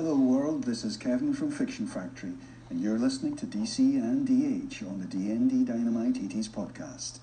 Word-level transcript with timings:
Hello, 0.00 0.14
world. 0.14 0.62
This 0.62 0.84
is 0.84 0.96
Kevin 0.96 1.34
from 1.34 1.50
Fiction 1.50 1.84
Factory, 1.84 2.34
and 2.70 2.80
you're 2.80 3.00
listening 3.00 3.34
to 3.34 3.46
DC 3.46 3.80
and 3.80 4.24
DH 4.24 4.80
on 4.84 5.00
the 5.00 5.06
D&D 5.06 5.64
Dynamite 5.64 6.14
80s 6.14 6.48
podcast. 6.48 7.18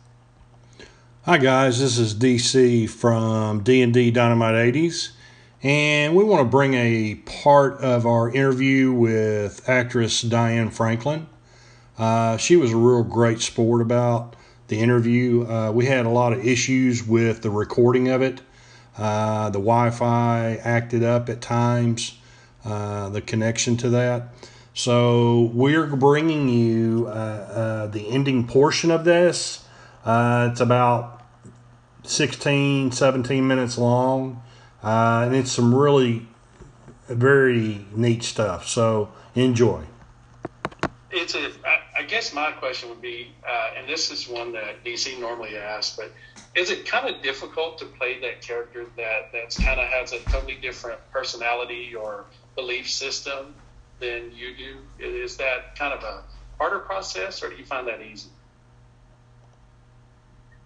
Hi 1.21 1.37
guys, 1.37 1.79
this 1.79 1.97
is 1.97 2.13
DC 2.13 2.89
from 2.89 3.63
D&D 3.63 4.11
Dynamite 4.11 4.55
80s, 4.55 5.11
and 5.63 6.17
we 6.17 6.25
want 6.25 6.41
to 6.41 6.49
bring 6.49 6.73
a 6.73 7.15
part 7.25 7.79
of 7.79 8.05
our 8.05 8.29
interview 8.29 8.91
with 8.91 9.69
actress 9.69 10.21
Diane 10.21 10.69
Franklin. 10.69 11.27
Uh, 11.97 12.35
she 12.35 12.57
was 12.57 12.73
a 12.73 12.77
real 12.77 13.03
great 13.03 13.39
sport 13.39 13.81
about 13.81 14.35
the 14.67 14.81
interview. 14.81 15.47
Uh, 15.47 15.71
we 15.71 15.85
had 15.85 16.05
a 16.05 16.09
lot 16.09 16.33
of 16.33 16.45
issues 16.45 17.07
with 17.07 17.41
the 17.41 17.49
recording 17.49 18.09
of 18.09 18.21
it. 18.21 18.41
Uh, 18.97 19.45
the 19.45 19.59
Wi-Fi 19.59 20.59
acted 20.61 21.03
up 21.03 21.29
at 21.29 21.39
times, 21.39 22.17
uh, 22.65 23.09
the 23.09 23.21
connection 23.21 23.77
to 23.77 23.89
that. 23.89 24.29
So 24.73 25.51
we're 25.53 25.87
bringing 25.87 26.49
you 26.49 27.07
uh, 27.07 27.09
uh, 27.09 27.87
the 27.87 28.09
ending 28.09 28.47
portion 28.47 28.91
of 28.91 29.05
this. 29.05 29.63
it's 30.05 30.59
about 30.59 31.23
16, 32.03 32.91
17 32.91 33.47
minutes 33.47 33.77
long. 33.77 34.41
Uh, 34.85 35.23
and 35.25 35.35
it's 35.35 35.51
some 35.51 35.73
really 35.73 36.27
very 37.07 37.85
neat 37.95 38.23
stuff. 38.23 38.67
So 38.67 39.09
enjoy. 39.33 39.83
It's 41.09 41.33
a. 41.33 41.49
I, 41.65 41.79
I 41.99 42.03
guess 42.03 42.33
my 42.33 42.51
question 42.51 42.89
would 42.89 43.01
be, 43.01 43.31
uh, 43.47 43.69
and 43.77 43.89
this 43.89 44.11
is 44.11 44.27
one 44.27 44.51
that 44.51 44.83
DC 44.83 45.19
normally 45.19 45.57
asks, 45.57 45.95
but 45.95 46.11
is 46.55 46.69
it 46.69 46.85
kind 46.85 47.13
of 47.13 47.23
difficult 47.23 47.79
to 47.79 47.85
play 47.85 48.19
that 48.19 48.41
character 48.41 48.85
that 48.97 49.31
that's 49.33 49.57
kind 49.57 49.79
of 49.79 49.87
has 49.87 50.13
a 50.13 50.19
totally 50.29 50.55
different 50.61 50.99
personality 51.11 51.95
or 51.95 52.25
belief 52.55 52.89
system 52.89 53.53
than 53.99 54.31
you 54.33 54.55
do? 54.55 54.77
Is 54.99 55.37
that 55.37 55.77
kind 55.77 55.93
of 55.93 56.03
a 56.03 56.23
harder 56.57 56.79
process, 56.79 57.43
or 57.43 57.49
do 57.49 57.55
you 57.55 57.65
find 57.65 57.87
that 57.87 58.01
easy? 58.01 58.29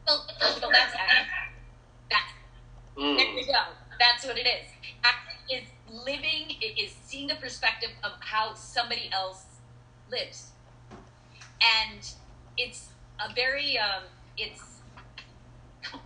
Of 0.07 0.19
all, 0.63 0.71
that's 0.71 0.93
That's 2.09 2.31
mm. 2.97 3.17
there 3.17 3.27
you 3.27 3.45
go. 3.45 3.59
That's 3.99 4.25
what 4.25 4.37
it 4.37 4.47
is. 4.47 4.67
Acting 5.03 5.57
is 5.57 5.67
living. 6.05 6.55
It 6.61 6.79
is 6.79 6.95
seeing 7.05 7.27
the 7.27 7.35
perspective 7.35 7.91
of 8.03 8.13
how 8.19 8.53
somebody 8.55 9.09
else 9.11 9.45
lives, 10.11 10.51
and 11.61 12.11
it's 12.57 12.89
a 13.19 13.33
very 13.33 13.77
um, 13.77 14.03
it's 14.37 14.63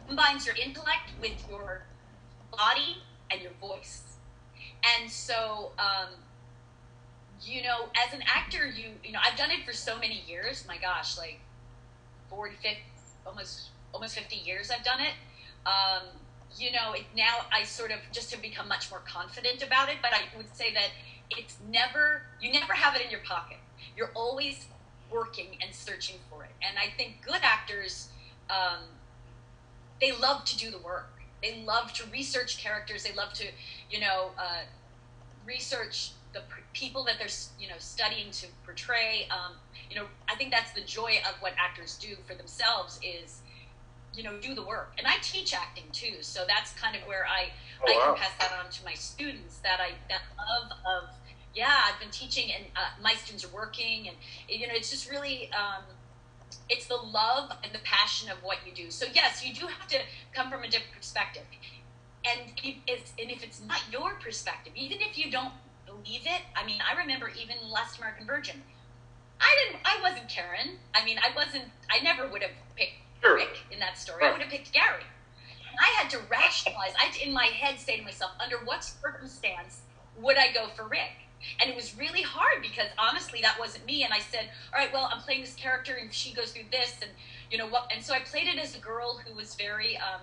combines 0.08 0.45
your 0.45 0.56
intellect 0.56 1.12
with 1.22 1.44
your 1.50 1.84
body 2.52 2.97
and 3.31 3.42
your 3.42 3.52
voice, 3.59 4.12
and 5.00 5.09
so. 5.09 5.72
Um, 5.80 6.09
you 7.45 7.62
know, 7.62 7.89
as 8.08 8.14
an 8.14 8.23
actor, 8.26 8.66
you 8.66 8.92
you 9.03 9.12
know, 9.12 9.20
I've 9.22 9.38
done 9.38 9.52
it 9.52 9.66
for 9.66 9.73
so 9.73 10.00
many 10.00 10.23
years. 10.25 10.64
My 10.66 10.78
gosh, 10.78 11.17
like 11.17 11.42
40, 12.30 12.56
50, 12.56 12.78
almost 13.25 13.70
almost 13.94 14.17
50 14.17 14.36
years 14.36 14.72
I've 14.72 14.84
done 14.84 15.02
it. 15.02 15.14
Um, 15.66 16.08
you 16.58 16.72
know, 16.72 16.94
it, 16.94 17.03
now 17.16 17.45
I 17.52 17.64
sort 17.64 17.92
of 17.92 18.00
just 18.12 18.31
have 18.31 18.42
become 18.42 18.67
much 18.67 18.90
more 18.92 19.02
confident 19.08 19.64
about 19.64 19.90
it, 19.90 19.98
but 20.02 20.12
I 20.14 20.22
would 20.38 20.53
say 20.56 20.73
that 20.73 20.90
it's 21.30 21.58
never, 21.72 22.23
you 22.42 22.52
never 22.52 22.73
have 22.73 22.95
it 22.95 23.03
in 23.03 23.09
your 23.09 23.22
pocket. 23.22 23.58
You're 23.97 24.12
always 24.14 24.68
working 25.12 25.58
and 25.64 25.73
searching 25.73 26.18
for 26.30 26.44
it. 26.44 26.52
And 26.62 26.78
I 26.78 26.95
think 26.95 27.22
good 27.25 27.42
actors, 27.42 28.09
um, 28.50 28.84
they 30.02 30.12
love 30.12 30.44
to 30.45 30.58
do 30.58 30.70
the 30.70 30.80
work. 30.80 31.12
They 31.44 31.61
love 31.66 31.94
to 31.94 32.03
research 32.09 32.58
characters. 32.58 33.03
They 33.03 33.13
love 33.13 33.33
to, 33.33 33.45
you 33.91 33.99
know, 33.99 34.31
uh, 34.38 34.63
research 35.45 36.11
the 36.33 36.41
people 36.73 37.03
that 37.03 37.16
they're, 37.19 37.27
you 37.59 37.67
know, 37.67 37.75
studying 37.77 38.31
to 38.31 38.47
portray. 38.66 39.27
Um, 39.30 39.53
you 39.89 39.95
know, 39.95 40.05
I 40.27 40.35
think 40.35 40.52
that's 40.52 40.72
the 40.72 40.81
joy 40.81 41.18
of 41.29 41.35
what 41.41 41.53
actors 41.57 41.97
do 41.97 42.16
for 42.25 42.34
themselves 42.34 43.00
is 43.03 43.41
you 44.16 44.23
know 44.23 44.38
do 44.41 44.53
the 44.53 44.63
work 44.63 44.94
and 44.97 45.07
i 45.07 45.16
teach 45.22 45.53
acting 45.53 45.85
too 45.91 46.22
so 46.22 46.44
that's 46.47 46.72
kind 46.73 46.95
of 46.95 47.01
where 47.07 47.25
i 47.25 47.47
oh, 47.81 47.91
i 47.91 47.95
wow. 47.97 48.13
can 48.13 48.22
pass 48.22 48.31
that 48.39 48.51
on 48.63 48.69
to 48.72 48.84
my 48.85 48.94
students 48.94 49.57
that 49.63 49.79
i 49.79 49.89
that 50.09 50.22
love 50.38 50.72
of 50.85 51.09
yeah 51.56 51.81
i've 51.88 52.00
been 52.00 52.12
teaching 52.12 52.51
and 52.56 52.66
uh, 52.75 53.01
my 53.01 53.13
students 53.13 53.44
are 53.44 53.53
working 53.53 54.07
and 54.07 54.18
you 54.47 54.68
know 54.68 54.73
it's 54.75 54.91
just 54.91 55.09
really 55.09 55.50
um, 55.53 55.84
it's 56.69 56.88
the 56.88 56.96
love 56.96 57.52
and 57.64 57.74
the 57.74 57.80
passion 57.84 58.30
of 58.30 58.38
what 58.44 58.58
you 58.66 58.74
do 58.74 58.90
so 58.91 59.06
yes 59.14 59.46
you 59.46 59.53
do 59.53 59.68
have 59.68 59.88
to 59.88 60.00
come 60.34 60.50
from 60.50 60.64
a 60.64 60.69
different 60.69 60.94
perspective 60.96 61.44
and 62.25 62.52
if 62.64 62.75
it's 62.88 63.14
and 63.19 63.31
if 63.31 63.44
it's 63.44 63.62
not 63.62 63.81
your 63.91 64.14
perspective 64.16 64.74
even 64.75 65.00
if 65.02 65.18
you 65.18 65.31
don't 65.31 65.53
believe 65.86 66.22
it 66.25 66.42
i 66.56 66.66
mean 66.66 66.80
i 66.90 66.97
remember 66.97 67.30
even 67.42 67.56
last 67.69 67.97
american 67.97 68.25
virgin 68.25 68.62
i 69.40 69.56
didn't 69.63 69.81
i 69.86 70.00
wasn't 70.02 70.28
karen 70.30 70.78
i 70.96 71.03
mean 71.06 71.18
i 71.19 71.36
wasn't 71.36 71.66
i 71.92 72.02
never 72.03 72.28
would 72.28 72.42
have 72.42 72.52
picked 72.75 72.94
sure. 73.24 73.36
Rick 73.36 73.59
in 73.72 73.80
that 73.80 73.97
story. 73.97 74.22
Right. 74.22 74.30
I 74.30 74.31
would 74.34 74.42
have 74.42 74.52
picked 74.52 74.72
Gary. 74.74 75.03
I 75.80 75.88
had 75.97 76.09
to 76.12 76.19
rationalize. 76.30 76.94
I 77.00 77.12
in 77.24 77.34
my 77.34 77.46
head 77.46 77.80
say 77.80 77.97
to 77.97 78.03
myself, 78.03 78.31
under 78.40 78.58
what 78.58 78.84
circumstance 78.84 79.81
would 80.18 80.38
I 80.38 80.52
go 80.53 80.68
for 80.75 80.88
Rick? 80.88 81.22
And 81.62 81.70
it 81.70 81.76
was 81.76 81.98
really 81.98 82.22
hard 82.22 82.62
because 82.62 82.88
honestly, 82.98 83.40
that 83.42 83.59
wasn't 83.59 83.86
me. 83.86 84.04
And 84.04 84.14
I 84.14 84.20
said, 84.20 84.50
all 84.74 84.80
right, 84.80 84.92
well, 84.94 85.09
I'm 85.12 85.22
playing 85.22 85.42
this 85.42 85.56
character, 85.56 85.96
and 86.00 86.14
she 86.14 86.34
goes 86.34 86.52
through 86.52 86.70
this, 86.72 86.96
and 87.02 87.12
you 87.52 87.58
know 87.58 87.68
what? 87.68 87.92
And 87.94 88.04
so 88.04 88.14
I 88.14 88.20
played 88.20 88.48
it 88.48 88.58
as 88.58 88.76
a 88.76 88.80
girl 88.80 89.20
who 89.26 89.36
was 89.36 89.56
very, 89.56 89.98
um, 89.98 90.22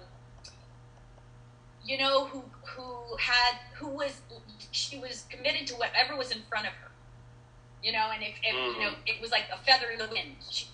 you 1.84 1.98
know, 1.98 2.26
who 2.26 2.42
who 2.64 3.16
had 3.18 3.58
who 3.74 3.88
was 3.88 4.20
she 4.70 4.98
was 4.98 5.24
committed 5.30 5.66
to 5.68 5.74
whatever 5.74 6.16
was 6.16 6.30
in 6.30 6.42
front 6.48 6.66
of 6.66 6.72
her, 6.74 6.90
you 7.82 7.92
know. 7.92 8.10
And 8.12 8.22
if, 8.22 8.34
if 8.42 8.54
mm-hmm. 8.54 8.80
you 8.80 8.86
know, 8.86 8.94
it 9.06 9.20
was 9.20 9.30
like 9.30 9.44
a 9.52 9.58
feather 9.64 9.90
in 9.90 9.98
the 9.98 10.08
wind. 10.08 10.36
She 10.50 10.66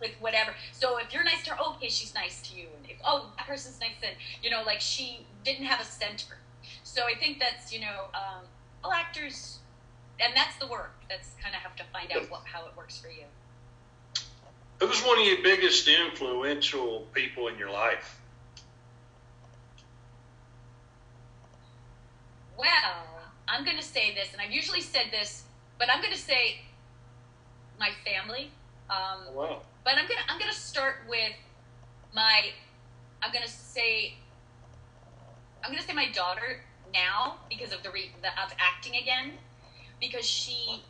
with 0.00 0.12
whatever. 0.20 0.54
So 0.72 0.98
if 0.98 1.12
you're 1.12 1.24
nice 1.24 1.44
to 1.44 1.50
her, 1.50 1.60
okay, 1.74 1.88
she's 1.88 2.14
nice 2.14 2.40
to 2.48 2.56
you. 2.56 2.66
And 2.76 2.90
if 2.90 2.96
oh 3.04 3.30
that 3.36 3.46
person's 3.46 3.80
nice, 3.80 3.96
then 4.00 4.12
you 4.42 4.50
know, 4.50 4.62
like 4.64 4.80
she 4.80 5.26
didn't 5.44 5.66
have 5.66 5.80
a 5.80 5.84
center. 5.84 6.36
So 6.82 7.02
I 7.02 7.18
think 7.18 7.38
that's 7.38 7.72
you 7.72 7.80
know, 7.80 8.08
um, 8.14 8.44
all 8.82 8.92
actors, 8.92 9.58
and 10.20 10.34
that's 10.34 10.56
the 10.56 10.66
work. 10.66 10.94
That's 11.08 11.30
kind 11.42 11.54
of 11.54 11.60
have 11.60 11.76
to 11.76 11.84
find 11.92 12.10
out 12.12 12.30
what, 12.30 12.42
how 12.44 12.66
it 12.66 12.72
works 12.76 12.98
for 12.98 13.08
you. 13.08 13.24
Who 14.80 14.86
was 14.86 15.00
one 15.00 15.18
of 15.20 15.26
your 15.26 15.42
biggest 15.42 15.88
influential 15.88 17.06
people 17.12 17.48
in 17.48 17.58
your 17.58 17.70
life? 17.70 18.20
Well, 22.58 23.22
I'm 23.48 23.64
going 23.64 23.76
to 23.76 23.82
say 23.82 24.14
this, 24.14 24.32
and 24.32 24.40
I've 24.40 24.50
usually 24.50 24.80
said 24.80 25.06
this, 25.10 25.44
but 25.78 25.88
I'm 25.90 26.00
going 26.00 26.12
to 26.12 26.18
say 26.18 26.60
my 27.78 27.90
family. 28.04 28.50
Um, 28.90 29.26
oh, 29.28 29.32
wow. 29.32 29.62
But 29.84 29.94
I'm 29.94 30.06
gonna 30.08 30.20
I'm 30.28 30.38
gonna 30.38 30.52
start 30.52 30.96
with 31.08 31.32
my 32.14 32.50
I'm 33.22 33.32
gonna 33.32 33.48
say 33.48 34.14
I'm 35.62 35.70
gonna 35.70 35.82
say 35.82 35.92
my 35.92 36.10
daughter 36.10 36.60
now 36.92 37.36
because 37.48 37.72
of 37.72 37.82
the, 37.82 37.90
re, 37.90 38.10
the 38.22 38.28
of 38.28 38.52
acting 38.58 38.96
again 38.96 39.32
because 40.00 40.24
she 40.24 40.82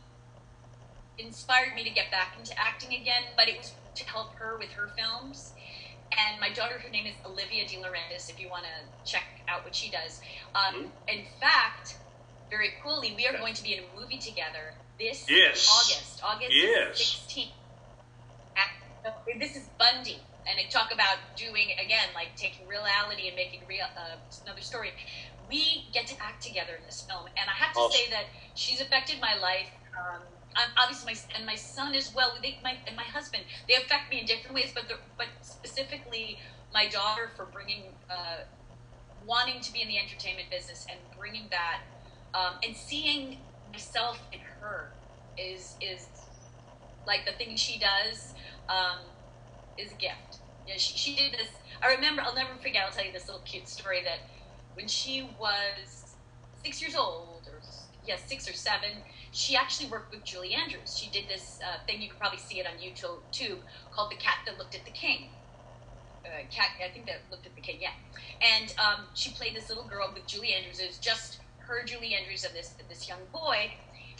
inspired 1.19 1.75
me 1.75 1.84
to 1.84 1.91
get 1.91 2.11
back 2.11 2.34
into 2.39 2.59
acting 2.59 3.00
again. 3.00 3.22
But 3.37 3.49
it 3.49 3.56
was 3.59 3.72
to 3.94 4.05
help 4.05 4.34
her 4.34 4.56
with 4.59 4.71
her 4.72 4.91
films. 4.97 5.53
And 6.12 6.41
my 6.41 6.50
daughter, 6.50 6.78
her 6.78 6.91
name 6.91 7.06
is 7.06 7.15
Olivia 7.25 7.67
De 7.67 7.77
Laurentiis. 7.77 8.31
If 8.31 8.41
you 8.41 8.49
want 8.49 8.65
to 8.65 9.11
check 9.11 9.25
out 9.49 9.65
what 9.65 9.75
she 9.75 9.91
does, 9.91 10.21
um, 10.55 10.75
mm-hmm. 10.75 11.09
in 11.09 11.25
fact, 11.41 11.97
very 12.49 12.75
coolly, 12.83 13.15
we 13.17 13.27
are 13.27 13.37
going 13.37 13.55
to 13.55 13.62
be 13.62 13.75
in 13.75 13.81
a 13.81 14.00
movie 14.00 14.19
together 14.19 14.75
this 14.99 15.27
yes. 15.28 15.69
August, 15.69 16.21
August 16.25 16.53
yes. 16.55 16.99
16th 17.28 17.50
this 19.38 19.56
is 19.56 19.69
Bundy, 19.78 20.19
and 20.49 20.59
they 20.59 20.69
talk 20.71 20.93
about 20.93 21.19
doing 21.37 21.69
again, 21.83 22.09
like 22.15 22.34
taking 22.37 22.67
reality 22.67 23.27
and 23.27 23.37
making 23.37 23.61
real 23.69 23.87
uh, 23.97 24.17
another 24.44 24.61
story. 24.61 24.93
We 25.48 25.90
get 25.92 26.06
to 26.08 26.14
act 26.20 26.42
together 26.42 26.72
in 26.78 26.84
this 26.84 27.02
film, 27.08 27.26
and 27.26 27.48
I 27.48 27.54
have 27.54 27.72
to 27.75 27.81
awesome. 27.81 28.00
say 28.00 28.10
that 28.10 28.25
she's 28.54 28.81
affected 28.81 29.20
my 29.20 29.34
life. 29.37 29.70
Um, 29.96 30.22
obviously, 30.78 31.14
my 31.14 31.19
and 31.37 31.46
my 31.46 31.54
son 31.54 31.94
as 31.94 32.12
well. 32.14 32.32
They, 32.43 32.58
my 32.62 32.75
and 32.87 32.96
my 32.96 33.04
husband, 33.04 33.44
they 33.69 33.75
affect 33.75 34.10
me 34.10 34.20
in 34.20 34.26
different 34.26 34.54
ways, 34.54 34.72
but 34.75 34.84
but 35.16 35.28
specifically 35.40 36.38
my 36.75 36.88
daughter 36.88 37.31
for 37.37 37.46
bringing, 37.46 37.94
uh, 38.10 38.44
wanting 39.25 39.60
to 39.62 39.72
be 39.72 39.82
in 39.82 39.88
the 39.88 39.98
entertainment 39.98 40.50
business 40.50 40.84
and 40.90 41.00
bringing 41.16 41.49
that, 41.50 41.78
um, 42.34 42.58
and 42.66 42.76
seeing 42.76 43.44
myself 43.72 44.26
in 44.32 44.40
her 44.60 44.94
is 45.38 45.76
is 45.81 46.08
like 47.06 47.25
the 47.25 47.32
thing 47.32 47.56
she 47.56 47.78
does 47.78 48.34
um, 48.69 48.99
is 49.78 49.92
a 49.92 49.96
gift. 49.96 50.42
You 50.66 50.75
know, 50.75 50.78
she, 50.78 50.99
she 50.99 51.14
did 51.16 51.32
this. 51.32 51.49
I 51.82 51.94
remember, 51.94 52.22
I'll 52.22 52.34
never 52.34 52.58
forget, 52.58 52.82
I'll 52.84 52.92
tell 52.92 53.04
you 53.04 53.12
this 53.12 53.28
little 53.28 53.42
cute 53.42 53.69
story 53.69 54.02
that 54.02 54.26
when 54.76 54.87
she 54.87 55.28
was 55.40 56.17
six 56.62 56.81
years 56.81 56.94
old, 56.94 57.49
or 57.50 57.58
yes, 57.58 57.88
yeah, 58.06 58.17
six 58.17 58.49
or 58.49 58.52
seven, 58.52 58.90
she 59.32 59.56
actually 59.56 59.88
worked 59.88 60.14
with 60.14 60.23
Julie 60.23 60.55
Andrews. 60.55 60.96
She 60.96 61.11
did 61.11 61.28
this 61.28 61.58
uh, 61.64 61.78
thing, 61.87 62.02
you 62.02 62.08
can 62.08 62.19
probably 62.19 62.38
see 62.38 62.61
it 62.61 62.67
on 62.67 62.78
YouTube, 62.78 63.58
called 63.90 64.11
The 64.11 64.17
Cat 64.17 64.37
That 64.46 64.58
Looked 64.58 64.75
at 64.75 64.84
the 64.84 64.93
King. 64.93 65.31
Uh, 66.26 66.43
cat, 66.50 66.70
I 66.84 66.90
think 66.93 67.06
that 67.06 67.23
looked 67.31 67.46
at 67.46 67.55
the 67.55 67.61
king, 67.61 67.78
yeah. 67.81 67.94
And 68.43 68.75
um, 68.82 69.06
she 69.14 69.31
played 69.31 69.55
this 69.55 69.69
little 69.69 69.87
girl 69.87 70.11
with 70.12 70.26
Julie 70.26 70.55
Andrews. 70.55 70.81
It 70.81 70.88
was 70.88 70.99
just 70.99 71.38
her 71.58 71.84
Julie 71.84 72.14
Andrews 72.14 72.44
and 72.44 72.52
this 72.52 72.75
this 72.88 73.08
young 73.08 73.20
boy, 73.32 73.70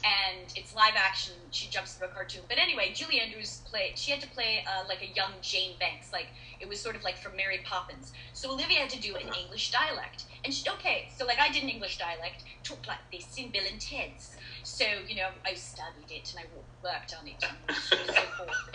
and 0.07 0.53
it's 0.55 0.75
live 0.75 0.95
action. 0.97 1.35
She 1.51 1.69
jumps 1.69 1.95
through 1.95 2.09
a 2.09 2.11
cartoon. 2.11 2.43
But 2.49 2.59
anyway, 2.59 2.93
Julie 2.95 3.21
Andrews 3.21 3.63
played. 3.65 3.99
She 3.99 4.11
had 4.11 4.21
to 4.21 4.29
play 4.29 4.65
uh, 4.67 4.85
like 4.89 5.03
a 5.03 5.13
young 5.15 5.33
Jane 5.43 5.73
Banks. 5.81 6.13
Like 6.13 6.29
it 6.61 6.69
was 6.69 6.81
sort 6.81 6.95
of 6.97 7.03
like 7.03 7.17
from 7.17 7.37
Mary 7.37 7.61
Poppins. 7.65 8.13
So 8.33 8.53
Olivia 8.53 8.81
had 8.81 8.91
to 8.91 9.01
do 9.01 9.17
an 9.17 9.33
English 9.35 9.73
dialect. 9.73 10.25
And 10.45 10.55
she, 10.55 10.69
okay, 10.71 11.09
so 11.17 11.27
like 11.27 11.39
I 11.41 11.51
did 11.51 11.65
an 11.65 11.69
English 11.69 11.99
dialect, 11.99 12.45
talked 12.63 12.87
like 12.87 12.99
this 13.11 13.37
in 13.37 13.51
Bill 13.51 13.65
and 13.71 13.81
Ted's. 13.81 14.37
So 14.63 14.85
you 15.09 15.17
know, 15.17 15.29
I 15.45 15.55
studied 15.55 16.11
it 16.11 16.35
and 16.37 16.45
I 16.45 16.47
worked 16.85 17.15
on 17.19 17.27
it. 17.27 17.45
And 17.69 17.77
so 17.77 17.97
forth. 18.37 18.75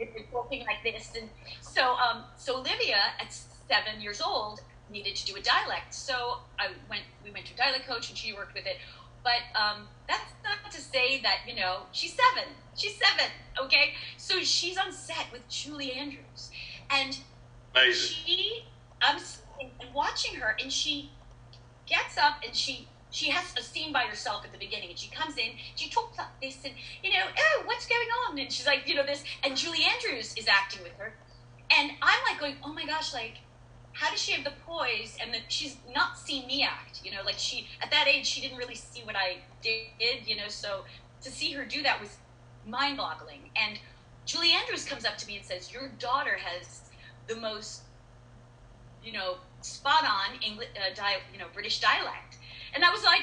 And 0.00 0.10
talking 0.32 0.64
like 0.66 0.82
this, 0.82 1.12
and 1.16 1.28
so 1.60 1.94
um, 1.94 2.24
so 2.36 2.58
Olivia 2.58 2.98
at 3.20 3.32
seven 3.32 4.00
years 4.00 4.20
old 4.20 4.60
needed 4.90 5.14
to 5.16 5.26
do 5.26 5.36
a 5.36 5.40
dialect. 5.40 5.94
So 5.94 6.38
I 6.58 6.68
went. 6.90 7.02
We 7.22 7.30
went 7.30 7.46
to 7.46 7.54
a 7.54 7.56
dialect 7.56 7.86
coach, 7.86 8.08
and 8.08 8.18
she 8.18 8.32
worked 8.32 8.54
with 8.54 8.66
it. 8.66 8.78
But 9.24 9.58
um, 9.58 9.88
that's 10.06 10.32
not 10.44 10.70
to 10.70 10.80
say 10.80 11.20
that, 11.22 11.38
you 11.48 11.56
know, 11.56 11.84
she's 11.92 12.14
seven. 12.14 12.52
She's 12.76 12.96
seven, 12.96 13.32
okay? 13.60 13.94
So 14.18 14.40
she's 14.40 14.76
on 14.76 14.92
set 14.92 15.26
with 15.32 15.48
Julie 15.48 15.92
Andrews. 15.92 16.50
And 16.90 17.18
Amazing. 17.74 18.16
she, 18.24 18.64
I'm 19.00 19.18
watching 19.94 20.36
her, 20.36 20.54
and 20.60 20.70
she 20.70 21.10
gets 21.86 22.16
up 22.18 22.36
and 22.44 22.54
she 22.54 22.88
she 23.10 23.30
has 23.30 23.54
a 23.56 23.62
scene 23.62 23.92
by 23.92 24.02
herself 24.02 24.44
at 24.44 24.52
the 24.52 24.58
beginning 24.58 24.90
and 24.90 24.98
she 24.98 25.08
comes 25.10 25.36
in 25.36 25.52
she 25.76 25.88
talks 25.88 26.18
like 26.18 26.26
this 26.42 26.58
and 26.64 26.74
you 27.02 27.10
know 27.10 27.24
oh 27.38 27.62
what's 27.66 27.86
going 27.86 28.08
on 28.26 28.38
and 28.38 28.50
she's 28.50 28.66
like 28.66 28.88
you 28.88 28.94
know 28.94 29.04
this 29.04 29.22
and 29.44 29.56
julie 29.56 29.84
andrews 29.84 30.34
is 30.36 30.48
acting 30.48 30.82
with 30.82 30.92
her 30.98 31.14
and 31.78 31.92
i'm 32.02 32.18
like 32.28 32.40
going 32.40 32.56
oh 32.64 32.72
my 32.72 32.84
gosh 32.86 33.12
like 33.14 33.36
how 33.94 34.10
does 34.10 34.20
she 34.20 34.32
have 34.32 34.44
the 34.44 34.52
poise 34.66 35.16
and 35.22 35.32
that 35.32 35.42
she's 35.48 35.76
not 35.94 36.18
seen 36.18 36.46
me 36.46 36.62
act 36.62 37.00
you 37.04 37.10
know 37.10 37.22
like 37.24 37.38
she 37.38 37.68
at 37.82 37.90
that 37.90 38.06
age 38.08 38.26
she 38.26 38.40
didn't 38.40 38.58
really 38.58 38.74
see 38.74 39.02
what 39.04 39.16
i 39.16 39.38
did 39.62 40.26
you 40.26 40.36
know 40.36 40.48
so 40.48 40.84
to 41.22 41.30
see 41.30 41.52
her 41.52 41.64
do 41.64 41.82
that 41.82 41.98
was 42.00 42.18
mind-boggling. 42.66 43.50
And 43.56 43.78
julie 44.26 44.52
andrews 44.52 44.84
comes 44.84 45.04
up 45.04 45.16
to 45.18 45.26
me 45.26 45.36
and 45.36 45.44
says 45.44 45.72
your 45.72 45.88
daughter 45.98 46.36
has 46.44 46.82
the 47.28 47.36
most 47.36 47.82
you 49.02 49.12
know 49.12 49.36
spot 49.60 50.04
on 50.04 50.40
english 50.42 50.68
uh, 50.76 50.94
di- 50.94 51.22
you 51.32 51.38
know 51.38 51.46
british 51.52 51.80
dialect. 51.80 52.38
And 52.74 52.84
i 52.84 52.90
was 52.90 53.04
like 53.04 53.22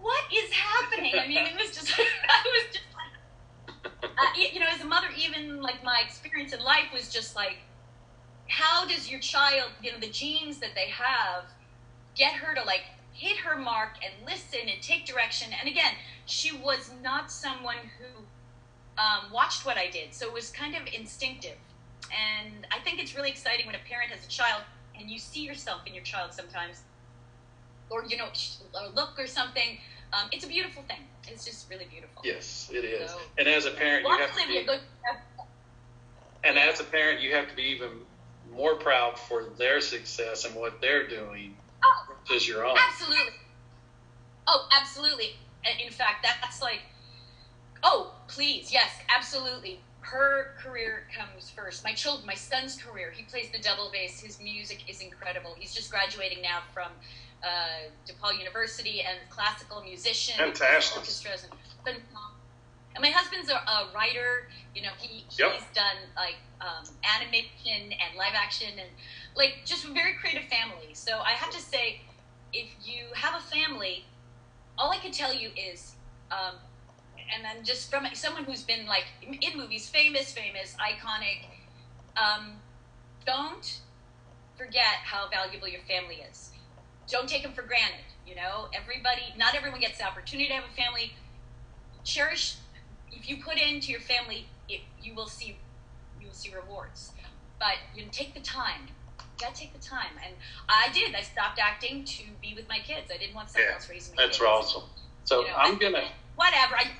what 0.00 0.24
is 0.34 0.50
happening? 0.52 1.12
I 1.14 1.28
mean 1.28 1.46
it 1.46 1.54
was 1.54 1.76
just 1.76 1.92
i 2.28 2.42
was 2.44 2.74
just 2.74 2.86
like 2.94 4.12
uh, 4.18 4.26
you 4.52 4.58
know 4.60 4.66
as 4.72 4.80
a 4.80 4.84
mother 4.86 5.08
even 5.16 5.60
like 5.60 5.84
my 5.84 6.02
experience 6.04 6.52
in 6.52 6.60
life 6.60 6.90
was 6.92 7.08
just 7.08 7.36
like 7.36 7.58
how 8.62 8.86
does 8.86 9.10
your 9.10 9.20
child, 9.20 9.70
you 9.82 9.90
know, 9.90 9.98
the 9.98 10.10
genes 10.10 10.58
that 10.58 10.70
they 10.74 10.88
have, 10.88 11.44
get 12.14 12.32
her 12.34 12.54
to 12.54 12.62
like 12.62 12.84
hit 13.12 13.36
her 13.38 13.56
mark 13.58 13.90
and 14.04 14.12
listen 14.24 14.60
and 14.72 14.80
take 14.80 15.04
direction? 15.04 15.48
And 15.58 15.68
again, 15.68 15.94
she 16.26 16.56
was 16.56 16.90
not 17.02 17.32
someone 17.32 17.76
who 17.98 18.22
um, 19.02 19.32
watched 19.32 19.66
what 19.66 19.76
I 19.76 19.90
did, 19.90 20.14
so 20.14 20.26
it 20.26 20.32
was 20.32 20.50
kind 20.50 20.76
of 20.76 20.82
instinctive. 20.92 21.56
And 22.12 22.66
I 22.70 22.78
think 22.80 23.00
it's 23.00 23.16
really 23.16 23.30
exciting 23.30 23.66
when 23.66 23.74
a 23.74 23.84
parent 23.88 24.10
has 24.10 24.24
a 24.24 24.28
child 24.28 24.62
and 24.98 25.10
you 25.10 25.18
see 25.18 25.42
yourself 25.42 25.80
in 25.86 25.94
your 25.94 26.04
child 26.04 26.32
sometimes, 26.32 26.82
or 27.90 28.04
you 28.04 28.16
know, 28.16 28.28
a 28.78 28.94
look 28.94 29.18
or 29.18 29.26
something. 29.26 29.78
Um, 30.12 30.28
it's 30.30 30.44
a 30.44 30.48
beautiful 30.48 30.84
thing. 30.84 31.00
It's 31.26 31.44
just 31.44 31.68
really 31.70 31.86
beautiful. 31.90 32.22
Yes, 32.22 32.70
it 32.72 32.84
is. 32.84 33.10
So, 33.10 33.18
and 33.38 33.48
as 33.48 33.64
a 33.64 33.70
parent, 33.70 34.06
you 34.06 34.18
have 34.18 34.36
to 34.36 34.46
be. 34.46 34.58
a 34.58 34.64
Good, 34.64 34.80
and 36.44 36.58
as 36.58 36.80
a 36.80 36.84
parent, 36.84 37.20
you 37.20 37.34
have 37.34 37.48
to 37.48 37.56
be 37.56 37.62
even 37.62 37.88
more 38.54 38.76
proud 38.76 39.18
for 39.18 39.44
their 39.58 39.80
success 39.80 40.44
and 40.44 40.54
what 40.54 40.80
they're 40.80 41.06
doing 41.06 41.56
oh, 41.84 42.14
versus 42.28 42.46
your 42.46 42.64
own. 42.66 42.76
Absolutely. 42.76 43.32
Oh, 44.46 44.68
absolutely. 44.78 45.36
In 45.84 45.92
fact, 45.92 46.26
that's 46.42 46.60
like, 46.60 46.80
oh, 47.82 48.12
please, 48.28 48.72
yes, 48.72 48.90
absolutely. 49.14 49.80
Her 50.00 50.54
career 50.58 51.04
comes 51.16 51.50
first. 51.50 51.84
My 51.84 51.92
children, 51.92 52.26
my 52.26 52.34
son's 52.34 52.76
career. 52.76 53.12
He 53.14 53.22
plays 53.22 53.46
the 53.52 53.58
double 53.58 53.90
bass. 53.92 54.20
His 54.20 54.40
music 54.40 54.84
is 54.88 55.00
incredible. 55.00 55.54
He's 55.56 55.72
just 55.72 55.90
graduating 55.90 56.42
now 56.42 56.60
from 56.74 56.90
uh, 57.42 57.90
DePaul 58.06 58.36
University 58.36 59.02
and 59.02 59.18
classical 59.30 59.80
musician. 59.82 60.34
Fantastic. 60.36 60.98
Orchestras 60.98 61.46
and, 61.86 61.96
and 62.94 63.02
my 63.02 63.10
husband's 63.10 63.50
a, 63.50 63.54
a 63.54 63.90
writer. 63.94 64.48
You 64.74 64.82
know, 64.82 64.90
he 64.98 65.24
yep. 65.38 65.52
he's 65.52 65.64
done 65.74 65.96
like 66.16 66.36
um, 66.60 66.84
animation 67.04 67.92
and 67.92 68.16
live 68.16 68.34
action 68.34 68.68
and 68.78 68.88
like 69.36 69.60
just 69.64 69.84
a 69.84 69.92
very 69.92 70.14
creative 70.14 70.48
family. 70.48 70.94
So 70.94 71.18
I 71.20 71.32
have 71.32 71.50
to 71.50 71.60
say, 71.60 72.00
if 72.52 72.68
you 72.84 73.04
have 73.14 73.34
a 73.34 73.44
family, 73.44 74.04
all 74.78 74.90
I 74.90 74.98
can 74.98 75.12
tell 75.12 75.34
you 75.34 75.50
is, 75.56 75.94
um, 76.30 76.56
and 77.34 77.44
then 77.44 77.64
just 77.64 77.90
from 77.90 78.06
someone 78.14 78.44
who's 78.44 78.62
been 78.62 78.86
like 78.86 79.04
in 79.22 79.58
movies, 79.58 79.88
famous, 79.88 80.32
famous, 80.32 80.76
iconic, 80.80 81.46
um, 82.16 82.52
don't 83.26 83.80
forget 84.56 85.00
how 85.04 85.28
valuable 85.30 85.68
your 85.68 85.82
family 85.82 86.22
is. 86.28 86.50
Don't 87.08 87.28
take 87.28 87.42
them 87.42 87.52
for 87.52 87.62
granted. 87.62 88.04
You 88.26 88.36
know, 88.36 88.68
everybody, 88.72 89.34
not 89.36 89.54
everyone 89.54 89.80
gets 89.80 89.98
the 89.98 90.04
opportunity 90.04 90.48
to 90.48 90.54
have 90.54 90.64
a 90.64 90.74
family. 90.74 91.12
Cherish 92.04 92.56
if 93.12 93.28
you 93.28 93.42
put 93.42 93.58
into 93.58 93.92
your 93.92 94.00
family, 94.00 94.46
it, 94.68 94.80
you 95.00 95.14
will 95.14 95.26
see 95.26 95.58
you 96.20 96.26
will 96.26 96.34
see 96.34 96.52
rewards. 96.54 97.12
But 97.58 97.76
you 97.94 98.02
know, 98.02 98.08
take 98.10 98.34
the 98.34 98.40
time. 98.40 98.88
You 99.18 99.46
gotta 99.46 99.54
take 99.54 99.72
the 99.72 99.80
time, 99.80 100.12
and 100.24 100.34
I 100.68 100.88
did. 100.92 101.14
I 101.14 101.22
stopped 101.22 101.58
acting 101.60 102.04
to 102.04 102.24
be 102.40 102.54
with 102.54 102.68
my 102.68 102.78
kids. 102.78 103.10
I 103.12 103.18
didn't 103.18 103.34
want 103.34 103.50
someone 103.50 103.68
yeah, 103.68 103.74
else 103.74 103.88
raising 103.88 104.14
my 104.16 104.24
that's 104.24 104.38
kids. 104.38 104.48
That's 104.48 104.74
awesome. 104.74 104.88
So 105.24 105.42
you 105.42 105.48
know, 105.48 105.54
I'm 105.56 105.78
gonna 105.78 106.04
whatever. 106.36 106.76
I, 106.76 106.90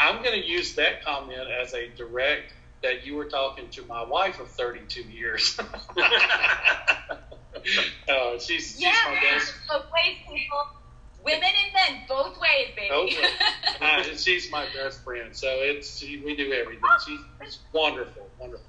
I'm 0.00 0.22
gonna 0.22 0.36
use 0.36 0.74
that 0.76 1.04
comment 1.04 1.48
as 1.62 1.74
a 1.74 1.88
direct 1.96 2.52
that 2.82 3.06
you 3.06 3.16
were 3.16 3.24
talking 3.24 3.68
to 3.70 3.84
my 3.86 4.04
wife 4.04 4.38
of 4.38 4.48
32 4.48 5.00
years. 5.02 5.58
uh, 5.58 5.64
she's, 8.38 8.80
yeah, 8.80 8.92
she's 8.92 9.06
my 9.06 9.20
best. 9.22 9.54
People. 10.28 10.62
Women 11.26 11.42
and 11.42 11.72
men, 11.72 12.02
both 12.06 12.38
ways, 12.38 12.68
baby. 12.76 12.94
Okay. 12.94 13.28
uh, 13.80 14.02
she's 14.16 14.48
my 14.48 14.64
best 14.72 15.02
friend, 15.02 15.34
so 15.34 15.48
it's 15.48 15.98
she, 15.98 16.22
we 16.24 16.36
do 16.36 16.52
everything. 16.52 16.84
She's, 17.04 17.18
she's 17.42 17.58
wonderful, 17.72 18.28
wonderful. 18.38 18.64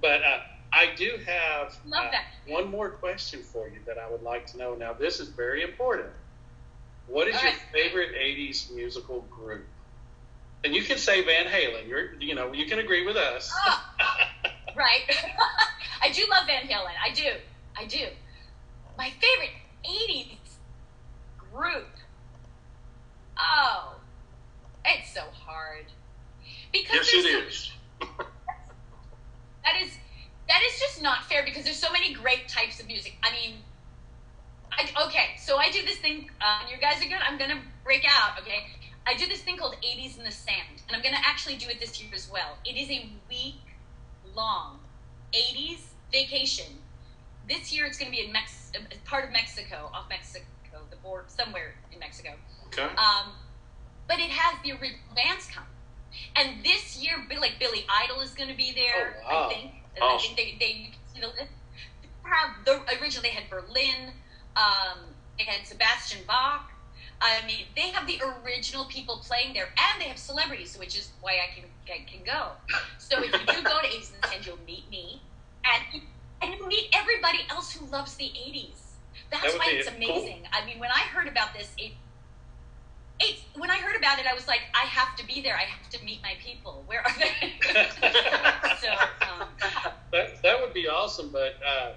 But 0.00 0.22
uh, 0.22 0.38
I 0.72 0.94
do 0.96 1.18
have 1.26 1.76
uh, 1.94 2.10
one 2.46 2.70
more 2.70 2.88
question 2.88 3.42
for 3.42 3.68
you 3.68 3.80
that 3.86 3.98
I 3.98 4.10
would 4.10 4.22
like 4.22 4.46
to 4.46 4.56
know. 4.56 4.76
Now, 4.76 4.94
this 4.94 5.20
is 5.20 5.28
very 5.28 5.62
important. 5.62 6.08
What 7.06 7.28
is 7.28 7.36
All 7.36 7.42
your 7.42 7.50
right. 7.50 7.60
favorite 7.70 8.12
'80s 8.14 8.74
musical 8.74 9.20
group? 9.30 9.66
And 10.64 10.74
you 10.74 10.82
can 10.82 10.96
say 10.96 11.22
Van 11.22 11.44
Halen. 11.44 11.86
You're, 11.86 12.14
you 12.18 12.34
know, 12.34 12.54
you 12.54 12.64
can 12.64 12.78
agree 12.78 13.04
with 13.04 13.16
us. 13.16 13.52
Oh, 13.66 13.80
right. 14.74 15.02
I 16.02 16.10
do 16.12 16.24
love 16.30 16.46
Van 16.46 16.62
Halen. 16.62 16.94
I 17.04 17.12
do. 17.12 17.28
I 17.76 17.84
do. 17.84 18.06
My 18.96 19.10
favorite 19.10 19.52
'80s 19.84 20.37
group. 21.54 21.88
Oh, 23.38 23.96
it's 24.84 25.12
so 25.12 25.22
hard 25.32 25.86
because 26.72 27.12
yes, 27.12 27.14
it 27.14 27.22
so, 27.22 27.38
is. 27.46 27.72
that 29.64 29.74
is 29.82 29.90
that 30.48 30.60
is 30.62 30.80
just 30.80 31.02
not 31.02 31.24
fair 31.24 31.44
because 31.44 31.64
there's 31.64 31.78
so 31.78 31.92
many 31.92 32.12
great 32.14 32.48
types 32.48 32.80
of 32.80 32.86
music. 32.86 33.16
I 33.22 33.32
mean, 33.32 33.56
I, 34.72 35.06
okay, 35.06 35.36
so 35.38 35.56
I 35.56 35.70
do 35.70 35.84
this 35.84 35.98
thing. 35.98 36.30
Uh, 36.40 36.62
you 36.70 36.78
guys 36.78 37.04
are 37.04 37.08
good. 37.08 37.18
I'm 37.26 37.38
gonna 37.38 37.60
break 37.84 38.04
out. 38.08 38.40
Okay, 38.40 38.66
I 39.06 39.14
do 39.16 39.26
this 39.26 39.40
thing 39.40 39.56
called 39.56 39.76
80s 39.84 40.18
in 40.18 40.24
the 40.24 40.30
Sand, 40.30 40.82
and 40.86 40.96
I'm 40.96 41.02
gonna 41.02 41.22
actually 41.24 41.56
do 41.56 41.68
it 41.68 41.80
this 41.80 42.00
year 42.02 42.10
as 42.14 42.30
well. 42.30 42.56
It 42.64 42.76
is 42.76 42.90
a 42.90 43.10
week 43.28 43.60
long 44.34 44.78
80s 45.32 45.80
vacation. 46.12 46.78
This 47.48 47.72
year 47.72 47.86
it's 47.86 47.98
gonna 47.98 48.10
be 48.10 48.24
in 48.24 48.32
Mex- 48.32 48.72
part 49.04 49.24
of 49.24 49.32
Mexico, 49.32 49.90
off 49.92 50.08
Mexico 50.08 50.44
the 50.98 51.08
board 51.08 51.30
somewhere 51.30 51.74
in 51.92 51.98
Mexico. 51.98 52.30
Okay. 52.66 52.82
Um, 52.82 53.32
but 54.06 54.18
it 54.18 54.30
has 54.30 54.58
the 54.62 54.72
original 54.72 55.14
bands 55.14 55.48
come. 55.52 55.64
And 56.36 56.64
this 56.64 56.98
year, 57.02 57.16
like 57.40 57.58
Billy 57.58 57.84
Idol 58.02 58.20
is 58.20 58.32
going 58.32 58.48
to 58.48 58.56
be 58.56 58.72
there. 58.72 59.22
Oh, 59.28 59.34
wow. 59.34 59.46
I 59.46 59.54
think. 59.54 59.72
Awesome. 60.00 60.32
I 60.32 60.34
think 60.34 60.36
they 60.36 60.56
they 60.58 60.90
you 61.14 61.22
know 61.22 61.30
have 62.22 62.64
the 62.64 62.80
original. 63.00 63.22
They 63.22 63.30
had 63.30 63.50
Berlin. 63.50 64.12
Um, 64.56 64.98
they 65.38 65.44
had 65.44 65.66
Sebastian 65.66 66.20
Bach. 66.26 66.70
I 67.20 67.44
mean, 67.46 67.66
they 67.74 67.90
have 67.90 68.06
the 68.06 68.20
original 68.44 68.84
people 68.84 69.20
playing 69.24 69.52
there, 69.52 69.66
and 69.76 70.00
they 70.00 70.06
have 70.06 70.18
celebrities, 70.18 70.78
which 70.78 70.96
is 70.96 71.10
why 71.20 71.32
I 71.32 71.54
can 71.54 71.64
I 71.92 72.04
can 72.08 72.24
go. 72.24 72.52
So 72.98 73.22
if 73.22 73.32
you 73.32 73.46
do 73.46 73.62
go 73.62 73.80
to 73.80 73.86
Asians, 73.86 74.12
and 74.32 74.46
you'll 74.46 74.58
meet 74.66 74.88
me, 74.90 75.20
and 75.64 76.02
and 76.42 76.54
you 76.54 76.68
meet 76.68 76.90
everybody 76.92 77.40
else 77.50 77.72
who 77.72 77.86
loves 77.86 78.14
the 78.16 78.24
'80s. 78.24 78.87
That's 79.30 79.52
that 79.52 79.58
why 79.58 79.66
it's 79.70 79.88
amazing. 79.88 80.42
Cool. 80.42 80.50
I 80.52 80.64
mean, 80.64 80.78
when 80.78 80.90
I 80.90 81.00
heard 81.00 81.28
about 81.28 81.52
this, 81.54 81.72
it, 81.78 81.92
it, 83.20 83.40
when 83.56 83.70
I 83.70 83.76
heard 83.76 83.96
about 83.96 84.18
it, 84.18 84.26
I 84.26 84.34
was 84.34 84.46
like, 84.46 84.60
I 84.74 84.86
have 84.86 85.16
to 85.16 85.26
be 85.26 85.42
there. 85.42 85.56
I 85.56 85.62
have 85.62 85.90
to 85.90 86.04
meet 86.04 86.22
my 86.22 86.34
people. 86.44 86.84
Where 86.86 87.00
are 87.00 87.14
they? 87.18 87.52
so 88.80 88.88
um, 89.26 89.48
that 90.12 90.42
that 90.42 90.60
would 90.60 90.72
be 90.74 90.88
awesome, 90.88 91.30
but. 91.30 91.54
Uh, 91.64 91.92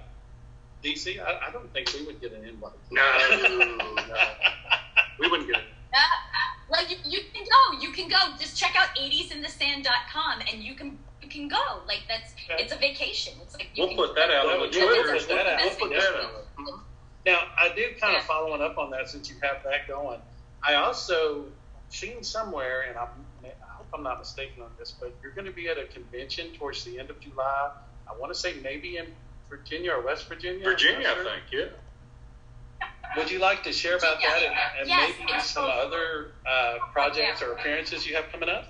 DC, 0.82 1.20
I, 1.20 1.48
I, 1.48 1.52
don't 1.52 1.72
think 1.72 1.92
we 1.94 2.04
would 2.06 2.20
get 2.20 2.32
an 2.32 2.44
invite. 2.44 2.72
No, 2.90 3.02
no, 3.30 3.94
we 5.20 5.28
wouldn't 5.30 5.48
get 5.48 5.58
it. 5.58 5.64
Uh, 5.92 5.96
uh, 5.96 6.52
well, 6.68 6.82
like 6.82 6.90
you, 6.90 6.96
you, 7.04 7.20
can 7.32 7.44
go, 7.44 7.78
you 7.80 7.92
can 7.92 8.08
go. 8.08 8.16
Just 8.38 8.58
check 8.58 8.74
out 8.76 8.88
80sinthesand.com 8.96 10.40
and 10.52 10.62
you 10.62 10.74
can 10.74 10.98
you 11.22 11.28
can 11.28 11.48
go. 11.48 11.80
Like 11.86 12.00
that's 12.08 12.32
okay. 12.32 12.62
it's 12.62 12.72
a 12.72 12.76
vacation. 12.76 13.34
It's 13.42 13.54
like 13.54 13.68
we'll 13.78 13.94
put, 13.94 14.14
that 14.16 14.30
out, 14.30 14.58
put 14.58 14.72
that 14.72 14.82
out. 14.82 14.90
We'll 14.90 15.18
put 15.18 15.28
that 15.28 15.46
out. 15.46 15.60
We'll 15.60 15.88
put 15.88 15.90
that 15.90 16.74
out. 16.74 16.80
Now, 17.24 17.38
I 17.56 17.68
did 17.68 18.00
kind 18.00 18.16
of 18.16 18.22
Yeah. 18.22 18.26
following 18.26 18.62
up 18.62 18.78
on 18.78 18.90
that 18.90 19.08
since 19.08 19.30
you 19.30 19.36
have 19.42 19.62
that 19.64 19.86
going. 19.86 20.20
I 20.62 20.74
also 20.74 21.46
seen 21.88 22.22
somewhere, 22.24 22.82
and 22.82 22.96
I'm, 22.98 23.08
I 23.44 23.48
hope 23.74 23.86
I'm 23.94 24.02
not 24.02 24.18
mistaken 24.18 24.62
on 24.62 24.70
this, 24.78 24.90
but 24.92 25.12
you're 25.22 25.32
going 25.32 25.44
to 25.46 25.52
be 25.52 25.68
at 25.68 25.78
a 25.78 25.84
convention 25.84 26.52
towards 26.54 26.84
the 26.84 26.98
end 26.98 27.10
of 27.10 27.20
July. 27.20 27.70
I 28.08 28.16
want 28.16 28.32
to 28.32 28.38
say 28.38 28.54
maybe 28.62 28.96
in 28.96 29.06
Virginia 29.48 29.92
or 29.92 30.00
West 30.02 30.28
Virginia. 30.28 30.64
Virginia, 30.64 31.08
not 31.08 31.18
I 31.18 31.24
think. 31.24 31.42
Yeah. 31.52 31.68
Would 33.16 33.30
you 33.30 33.38
like 33.40 33.62
to 33.64 33.72
share 33.72 33.96
about 33.98 34.20
that 34.20 34.42
and, 34.42 34.54
and 34.80 34.88
Yes, 34.88 35.12
maybe 35.20 35.32
it's 35.34 35.50
some 35.50 35.64
so- 35.66 35.70
other 35.70 36.32
uh, 36.46 36.78
projects 36.92 37.40
Yeah. 37.40 37.48
or 37.48 37.52
appearances 37.52 38.06
you 38.06 38.16
have 38.16 38.30
coming 38.32 38.48
up? 38.48 38.64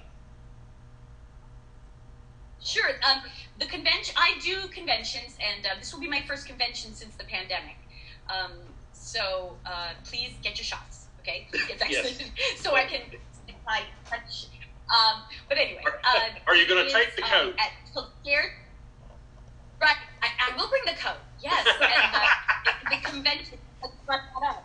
Sure. 2.61 2.91
Um, 3.09 3.23
the 3.59 3.67
convention, 3.67 4.15
I 4.19 4.39
do 4.43 4.69
conventions, 4.69 5.37
and 5.41 5.67
uh, 5.67 5.71
this 5.79 5.93
will 5.93 6.01
be 6.01 6.09
my 6.09 6.23
first 6.23 6.47
convention 6.47 6.95
since 6.95 7.15
the 7.17 7.25
pandemic. 7.25 7.77
Um, 8.29 8.53
so 8.93 9.57
uh, 9.67 9.91
please 10.05 10.33
get 10.43 10.59
your 10.59 10.65
shots, 10.65 11.07
okay? 11.21 11.49
Get 11.69 11.79
vaccinated 11.79 12.31
so 12.57 12.75
I 12.75 12.85
can 12.85 13.01
I 13.67 13.83
touch. 14.09 14.47
Um, 14.89 15.23
but 15.49 15.59
anyway, 15.59 15.83
uh, 15.87 16.21
Are 16.47 16.55
you 16.55 16.69
gonna 16.69 16.89
take 16.89 17.17
the 17.17 17.23
um, 17.23 17.29
coat? 17.29 17.55
At, 17.59 17.71
so 17.93 18.07
scared. 18.23 18.51
Right, 19.81 19.97
I, 20.23 20.29
I 20.53 20.57
will 20.57 20.69
bring 20.69 20.83
the 20.87 21.01
coat. 21.01 21.19
Yes, 21.43 21.67
and 21.81 22.15
uh, 22.15 22.91
the 22.91 23.11
convention. 23.11 23.59
let's 23.83 23.95
that 24.07 24.21
up. 24.43 24.65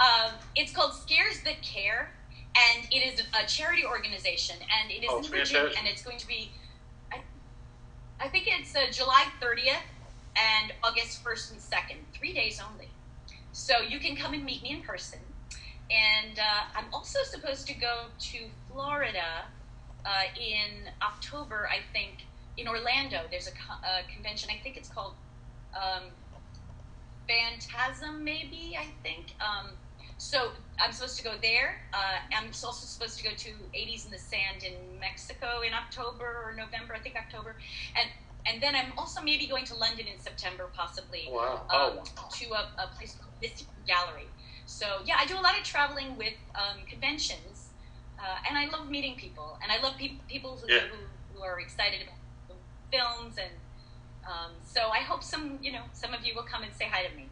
Um, 0.00 0.32
it's 0.54 0.72
called 0.72 0.92
Scares 0.92 1.40
That 1.44 1.62
Care, 1.62 2.10
and 2.56 2.86
it 2.90 2.98
is 2.98 3.20
a 3.20 3.46
charity 3.46 3.84
organization, 3.84 4.56
and 4.60 4.90
it 4.90 5.02
is 5.04 5.10
Oh, 5.10 5.18
in 5.18 5.24
Virginia, 5.24 5.70
and 5.78 5.86
it's 5.86 6.02
going 6.02 6.18
to 6.18 6.26
be, 6.26 6.50
I, 7.12 7.20
I 8.20 8.28
think 8.28 8.46
it's 8.48 8.74
uh, 8.74 8.90
July 8.90 9.24
30th 9.40 9.80
and 10.36 10.72
August 10.82 11.24
1st 11.24 11.52
and 11.52 11.60
2nd, 11.60 11.96
three 12.12 12.32
days 12.32 12.60
only. 12.60 12.88
So 13.52 13.80
you 13.80 14.00
can 14.00 14.16
come 14.16 14.34
and 14.34 14.44
meet 14.44 14.62
me 14.62 14.70
in 14.70 14.82
person. 14.82 15.20
And 15.90 16.38
uh, 16.38 16.42
I'm 16.76 16.86
also 16.92 17.18
supposed 17.24 17.66
to 17.68 17.74
go 17.74 18.06
to 18.18 18.38
Florida 18.70 19.46
uh, 20.04 20.08
in 20.38 20.90
October, 21.02 21.68
I 21.70 21.80
think, 21.92 22.26
in 22.56 22.66
Orlando. 22.68 23.18
There's 23.30 23.46
a, 23.46 23.52
co- 23.52 23.80
a 23.82 24.12
convention, 24.12 24.50
I 24.50 24.60
think 24.62 24.76
it's 24.76 24.88
called 24.88 25.14
um, 25.74 26.10
Phantasm, 27.28 28.24
maybe, 28.24 28.76
I 28.78 28.86
think. 29.02 29.34
Um, 29.40 29.70
so 30.18 30.50
I'm 30.78 30.92
supposed 30.92 31.18
to 31.18 31.24
go 31.24 31.34
there. 31.42 31.82
Uh, 31.92 32.36
I'm 32.36 32.46
also 32.46 32.86
supposed 32.86 33.18
to 33.18 33.24
go 33.24 33.30
to 33.36 33.50
80s 33.76 34.06
in 34.06 34.10
the 34.10 34.18
Sand 34.18 34.62
in 34.64 34.98
Mexico 35.00 35.60
in 35.66 35.74
October 35.74 36.24
or 36.44 36.54
November, 36.56 36.94
I 36.94 36.98
think 37.00 37.16
October. 37.16 37.56
And 37.96 38.08
and 38.46 38.62
then 38.62 38.74
I'm 38.76 38.92
also 38.98 39.22
maybe 39.22 39.46
going 39.46 39.64
to 39.66 39.74
London 39.74 40.06
in 40.06 40.18
September, 40.20 40.70
possibly 40.76 41.24
Wow. 41.30 41.66
um, 41.72 42.04
to 42.38 42.44
a, 42.52 42.62
a 42.84 42.86
place 42.96 43.16
called 43.16 43.32
Mystic 43.40 43.68
Gallery. 43.86 44.28
So 44.66 44.86
yeah, 45.04 45.16
I 45.18 45.26
do 45.26 45.34
a 45.38 45.44
lot 45.44 45.58
of 45.58 45.64
traveling 45.64 46.16
with 46.16 46.34
um, 46.54 46.84
conventions, 46.88 47.70
uh, 48.18 48.38
and 48.48 48.56
I 48.56 48.66
love 48.74 48.88
meeting 48.90 49.16
people, 49.16 49.58
and 49.62 49.72
I 49.72 49.80
love 49.82 49.96
pe- 49.98 50.20
people 50.28 50.58
who, 50.60 50.72
Yeah. 50.72 50.88
who, 50.90 50.96
who 51.32 51.42
are 51.42 51.60
excited 51.60 52.00
about 52.02 52.60
films, 52.92 53.36
and 53.38 53.52
um, 54.28 54.52
so 54.64 54.88
I 54.90 55.00
hope 55.00 55.22
some 55.22 55.58
you 55.60 55.72
know 55.72 55.84
some 55.92 56.14
of 56.14 56.24
you 56.24 56.34
will 56.34 56.44
come 56.48 56.62
and 56.62 56.72
say 56.72 56.86
hi 56.90 57.06
to 57.06 57.14
me. 57.16 57.28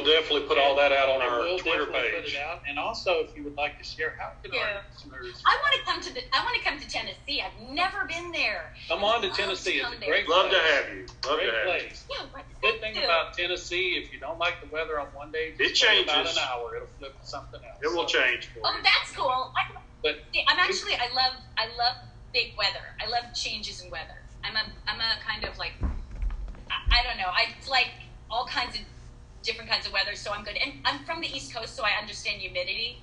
Yeah, 0.00 0.06
And 0.06 0.06
we 0.06 0.12
will 0.12 0.20
definitely 0.22 0.48
put 0.48 0.58
all 0.58 0.76
that 0.76 0.92
out 0.92 1.08
on 1.08 1.22
I 1.22 1.26
our 1.26 1.38
will 1.40 1.58
Twitter 1.58 1.86
page. 1.86 2.14
Put 2.14 2.32
it 2.32 2.36
out. 2.38 2.62
And 2.68 2.78
also, 2.78 3.20
if 3.20 3.36
you 3.36 3.44
would 3.44 3.56
like 3.56 3.78
to 3.78 3.84
share, 3.84 4.14
how 4.18 4.32
can 4.42 4.52
Yeah. 4.52 4.60
our 4.60 4.82
listeners 4.94 5.42
I 5.46 5.56
want 5.62 5.74
to 5.74 5.82
come 5.84 6.00
to 6.00 6.14
the 6.14 6.22
I 6.36 6.44
want 6.44 6.56
to 6.56 6.62
come 6.64 6.78
to 6.80 6.88
Tennessee. 6.88 7.42
I've 7.42 7.68
never 7.70 8.04
been 8.06 8.32
there. 8.32 8.74
come 8.88 9.04
on 9.04 9.20
to 9.22 9.26
I'd 9.26 9.30
love 9.30 9.36
Tennessee? 9.36 9.78
It's 9.80 9.88
a 9.96 10.00
there. 10.00 10.08
great 10.08 10.28
Love 10.28 10.50
to 10.50 10.58
have 10.58 10.88
you. 10.94 11.06
Love 11.26 11.36
Great 11.38 11.46
to 11.50 11.56
have 11.56 11.66
you. 11.66 11.70
place. 11.88 12.04
Yeah, 12.10 12.16
what, 12.32 12.44
Good 12.62 12.80
thing 12.80 12.94
thank 12.94 13.04
about 13.04 13.34
Tennessee, 13.34 14.00
if 14.02 14.12
you 14.12 14.18
don't 14.20 14.38
like 14.38 14.60
the 14.60 14.68
weather 14.68 14.98
on 15.00 15.06
one 15.08 15.30
day, 15.32 15.54
It 15.58 15.74
just 15.74 15.82
wait 15.88 16.04
about 16.04 16.26
an 16.26 16.38
hour. 16.38 16.76
It'll 16.76 16.88
flip 16.98 17.18
to 17.20 17.26
something 17.26 17.60
else. 17.64 17.78
It 17.82 17.88
will 17.88 18.08
So- 18.08 18.18
change 18.18 18.46
for 18.48 18.60
Oh, 18.64 18.72
you. 18.76 18.82
that's 18.82 19.12
cool. 19.12 19.52
I, 19.56 19.70
But 20.02 20.20
see, 20.32 20.44
I'm 20.48 20.58
actually 20.58 20.94
I 20.94 21.08
love 21.14 21.34
I 21.58 21.66
love 21.76 21.96
big 22.32 22.56
weather. 22.56 22.94
I 23.00 23.06
love 23.06 23.24
changes 23.34 23.82
in 23.82 23.90
weather. 23.90 24.16
I'm 24.44 24.56
a 24.56 24.62
I'm 24.86 25.00
a 25.00 25.18
kind 25.26 25.44
of 25.44 25.58
like 25.58 25.74
I, 26.70 27.00
I 27.00 27.02
don't 27.02 27.18
know. 27.18 27.28
I 27.28 27.48
like 27.68 27.90
all 28.30 28.46
kinds 28.46 28.76
of 28.76 28.82
different 29.42 29.70
kinds 29.70 29.86
of 29.86 29.92
weather, 29.92 30.14
so 30.14 30.32
I'm 30.32 30.44
good. 30.44 30.56
And 30.56 30.74
I'm 30.84 31.04
from 31.04 31.20
the 31.20 31.28
East 31.28 31.54
Coast, 31.54 31.74
so 31.76 31.84
I 31.84 31.98
understand 32.00 32.40
humidity. 32.40 32.98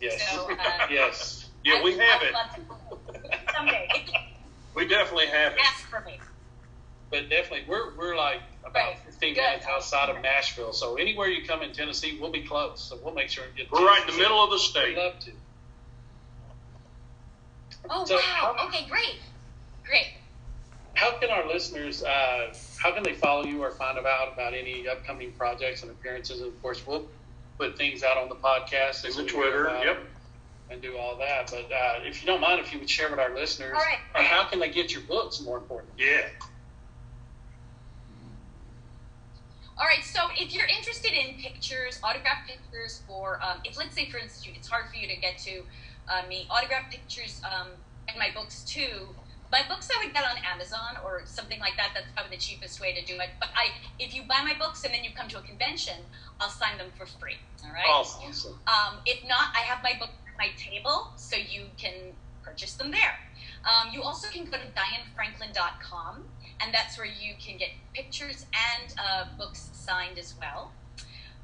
yes, 0.00 0.20
So, 0.30 0.50
uh, 0.50 0.86
yes. 0.90 1.48
Yeah, 1.64 1.74
I- 1.76 1.82
we 1.82 1.92
have 1.98 2.22
I'd 2.22 2.58
it. 2.58 3.34
Someday, 3.54 3.88
We 4.74 4.86
definitely 4.86 5.26
have 5.26 5.52
it. 5.52 5.58
ask 5.64 5.84
for 5.88 6.00
me. 6.02 6.18
But 7.10 7.28
definitely, 7.28 7.64
we're 7.68 7.96
we're 7.96 8.16
like 8.16 8.40
about 8.64 8.74
Right. 8.74 8.98
15 9.04 9.34
Good. 9.34 9.40
minutes 9.40 9.66
outside 9.66 10.10
of 10.10 10.22
Nashville. 10.22 10.72
So 10.72 10.94
anywhere 10.96 11.26
you 11.26 11.44
come 11.44 11.60
in 11.62 11.72
Tennessee, 11.72 12.16
we'll 12.20 12.30
be 12.30 12.44
close. 12.44 12.80
So 12.80 12.98
we'll 13.02 13.12
make 13.14 13.28
sure 13.30 13.42
and 13.44 13.54
get. 13.56 13.70
We're 13.72 13.84
right 13.84 14.00
in 14.08 14.14
the 14.14 14.20
middle 14.22 14.42
of 14.44 14.50
the 14.50 14.58
state. 14.60 14.90
We'd 14.90 14.92
state. 14.94 15.04
love 15.04 15.18
to. 15.20 15.30
Oh 17.90 18.04
So 18.04 18.14
wow! 18.14 18.54
how- 18.56 18.68
Okay, 18.68 18.86
great, 18.88 19.16
great. 19.84 20.06
How 20.94 21.12
can 21.18 21.30
our 21.30 21.46
listeners? 21.46 22.02
Uh, 22.02 22.52
how 22.78 22.92
can 22.92 23.02
they 23.02 23.14
follow 23.14 23.44
you 23.44 23.62
or 23.62 23.70
find 23.70 23.98
out 23.98 24.32
about 24.32 24.54
any 24.54 24.86
upcoming 24.88 25.32
projects 25.32 25.82
and 25.82 25.90
appearances? 25.90 26.40
And 26.40 26.48
of 26.48 26.62
course, 26.62 26.86
we'll 26.86 27.06
put 27.58 27.76
things 27.76 28.02
out 28.02 28.16
on 28.16 28.28
the 28.28 28.34
podcast 28.34 29.04
In 29.04 29.10
as 29.10 29.16
the 29.16 29.24
Twitter, 29.24 29.70
yep. 29.84 29.98
and 30.70 30.80
do 30.82 30.96
all 30.96 31.16
that. 31.18 31.50
But 31.50 31.72
uh, 31.72 32.00
if 32.04 32.22
you 32.22 32.26
don't 32.26 32.40
mind, 32.40 32.60
if 32.60 32.72
you 32.72 32.78
would 32.78 32.90
share 32.90 33.10
with 33.10 33.18
our 33.18 33.34
listeners, 33.34 33.72
All 33.74 33.80
right. 33.80 33.98
or 34.14 34.22
how 34.22 34.44
can 34.44 34.58
they 34.58 34.70
get 34.70 34.92
your 34.92 35.02
books? 35.02 35.40
More 35.40 35.58
important. 35.58 35.92
Yeah. 35.98 36.22
All 39.78 39.86
right, 39.86 40.04
so 40.04 40.20
if 40.36 40.54
you're 40.54 40.66
interested 40.66 41.12
in 41.12 41.36
pictures, 41.40 41.98
autographed 42.04 42.48
pictures, 42.48 43.00
or 43.08 43.40
um, 43.42 43.60
if 43.64 43.78
let's 43.78 43.94
say, 43.94 44.10
for 44.10 44.18
instance, 44.18 44.54
it's 44.54 44.68
hard 44.68 44.90
for 44.90 44.96
you 44.96 45.08
to 45.08 45.16
get 45.16 45.38
to 45.38 45.62
uh, 46.06 46.20
me, 46.28 46.46
autographed 46.50 46.90
pictures 46.92 47.40
um, 47.46 47.68
and 48.06 48.18
my 48.18 48.28
books 48.34 48.62
too. 48.64 49.08
My 49.50 49.62
books 49.68 49.88
I 49.90 50.04
would 50.04 50.14
get 50.14 50.24
on 50.24 50.36
Amazon 50.44 50.96
or 51.04 51.22
something 51.24 51.58
like 51.58 51.76
that. 51.76 51.90
That's 51.94 52.06
probably 52.14 52.36
the 52.36 52.42
cheapest 52.42 52.80
way 52.80 52.94
to 52.94 53.04
do 53.04 53.14
it. 53.14 53.30
But 53.40 53.48
I, 53.54 53.72
if 53.98 54.14
you 54.14 54.22
buy 54.22 54.42
my 54.44 54.54
books 54.58 54.84
and 54.84 54.94
then 54.94 55.02
you 55.02 55.10
come 55.14 55.28
to 55.28 55.38
a 55.38 55.42
convention, 55.42 55.94
I'll 56.40 56.50
sign 56.50 56.78
them 56.78 56.88
for 56.96 57.06
free. 57.06 57.36
All 57.64 57.72
right. 57.72 57.86
Awesome. 57.88 58.22
Um, 58.66 58.98
if 59.06 59.26
not, 59.28 59.52
I 59.56 59.60
have 59.60 59.82
my 59.82 59.94
book 59.98 60.10
at 60.10 60.38
my 60.38 60.50
table, 60.56 61.12
so 61.16 61.36
you 61.36 61.66
can 61.76 62.14
purchase 62.42 62.74
them 62.74 62.90
there. 62.90 63.18
Um, 63.64 63.92
you 63.92 64.02
also 64.02 64.28
can 64.28 64.44
go 64.44 64.52
to 64.52 64.64
dianefranklin.com, 64.74 66.24
and 66.62 66.74
that's 66.74 66.96
where 66.96 67.06
you 67.06 67.34
can 67.44 67.58
get 67.58 67.70
pictures 67.92 68.46
and 68.54 68.94
uh, 68.98 69.24
books 69.36 69.70
signed 69.72 70.18
as 70.18 70.34
well. 70.40 70.72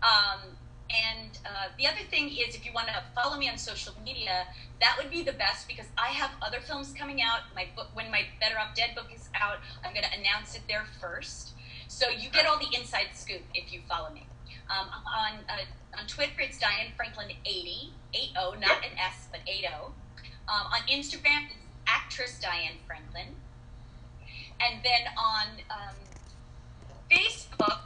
Um, 0.02 0.56
and 0.90 1.38
uh, 1.44 1.68
the 1.78 1.86
other 1.86 2.04
thing 2.10 2.28
is, 2.28 2.54
if 2.54 2.64
you 2.64 2.72
want 2.72 2.88
to 2.88 3.02
follow 3.14 3.36
me 3.36 3.48
on 3.48 3.58
social 3.58 3.92
media, 4.04 4.46
that 4.80 4.96
would 4.98 5.10
be 5.10 5.22
the 5.22 5.32
best 5.32 5.66
because 5.66 5.86
I 5.98 6.08
have 6.08 6.30
other 6.42 6.60
films 6.60 6.92
coming 6.96 7.20
out. 7.22 7.40
My 7.54 7.66
book, 7.74 7.88
when 7.94 8.10
my 8.10 8.22
Better 8.40 8.58
Off 8.58 8.74
Dead 8.74 8.94
book 8.94 9.06
is 9.14 9.28
out, 9.34 9.58
I'm 9.84 9.92
going 9.92 10.04
to 10.04 10.18
announce 10.18 10.54
it 10.54 10.62
there 10.68 10.84
first. 11.00 11.52
So 11.88 12.08
you 12.08 12.30
get 12.30 12.46
all 12.46 12.58
the 12.58 12.76
inside 12.76 13.08
scoop 13.14 13.42
if 13.54 13.72
you 13.72 13.80
follow 13.88 14.10
me. 14.10 14.26
Um, 14.70 14.88
on 15.06 15.32
uh, 15.48 15.98
on 15.98 16.06
Twitter, 16.06 16.40
it's 16.40 16.58
Diane 16.58 16.92
Franklin 16.96 17.30
80, 17.44 17.92
80, 18.14 18.32
not 18.34 18.84
an 18.84 18.98
S, 18.98 19.28
but 19.30 19.40
80. 19.46 19.66
Um, 19.66 19.92
on 20.48 20.80
Instagram, 20.90 21.46
it's 21.46 21.56
actress 21.86 22.38
Diane 22.40 22.76
Franklin. 22.86 23.34
And 24.60 24.80
then 24.82 25.12
on 25.16 25.46
um, 25.70 25.96
Facebook, 27.10 27.80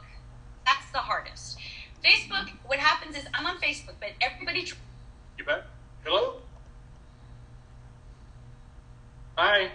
that's 0.65 0.91
the 0.91 0.99
hardest. 0.99 1.57
Facebook, 2.03 2.49
what 2.65 2.79
happens 2.79 3.15
is 3.17 3.25
I'm 3.33 3.45
on 3.45 3.57
Facebook, 3.57 3.95
but 3.99 4.09
everybody. 4.21 4.63
Tr- 4.63 4.75
You 5.37 5.45
bet. 5.45 5.65
Hello? 6.03 6.35
Hi. 9.37 9.63
I 9.65 9.69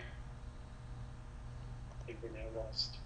think 2.06 2.18
we're 2.22 2.30
now 2.30 2.44
lost. 2.56 2.96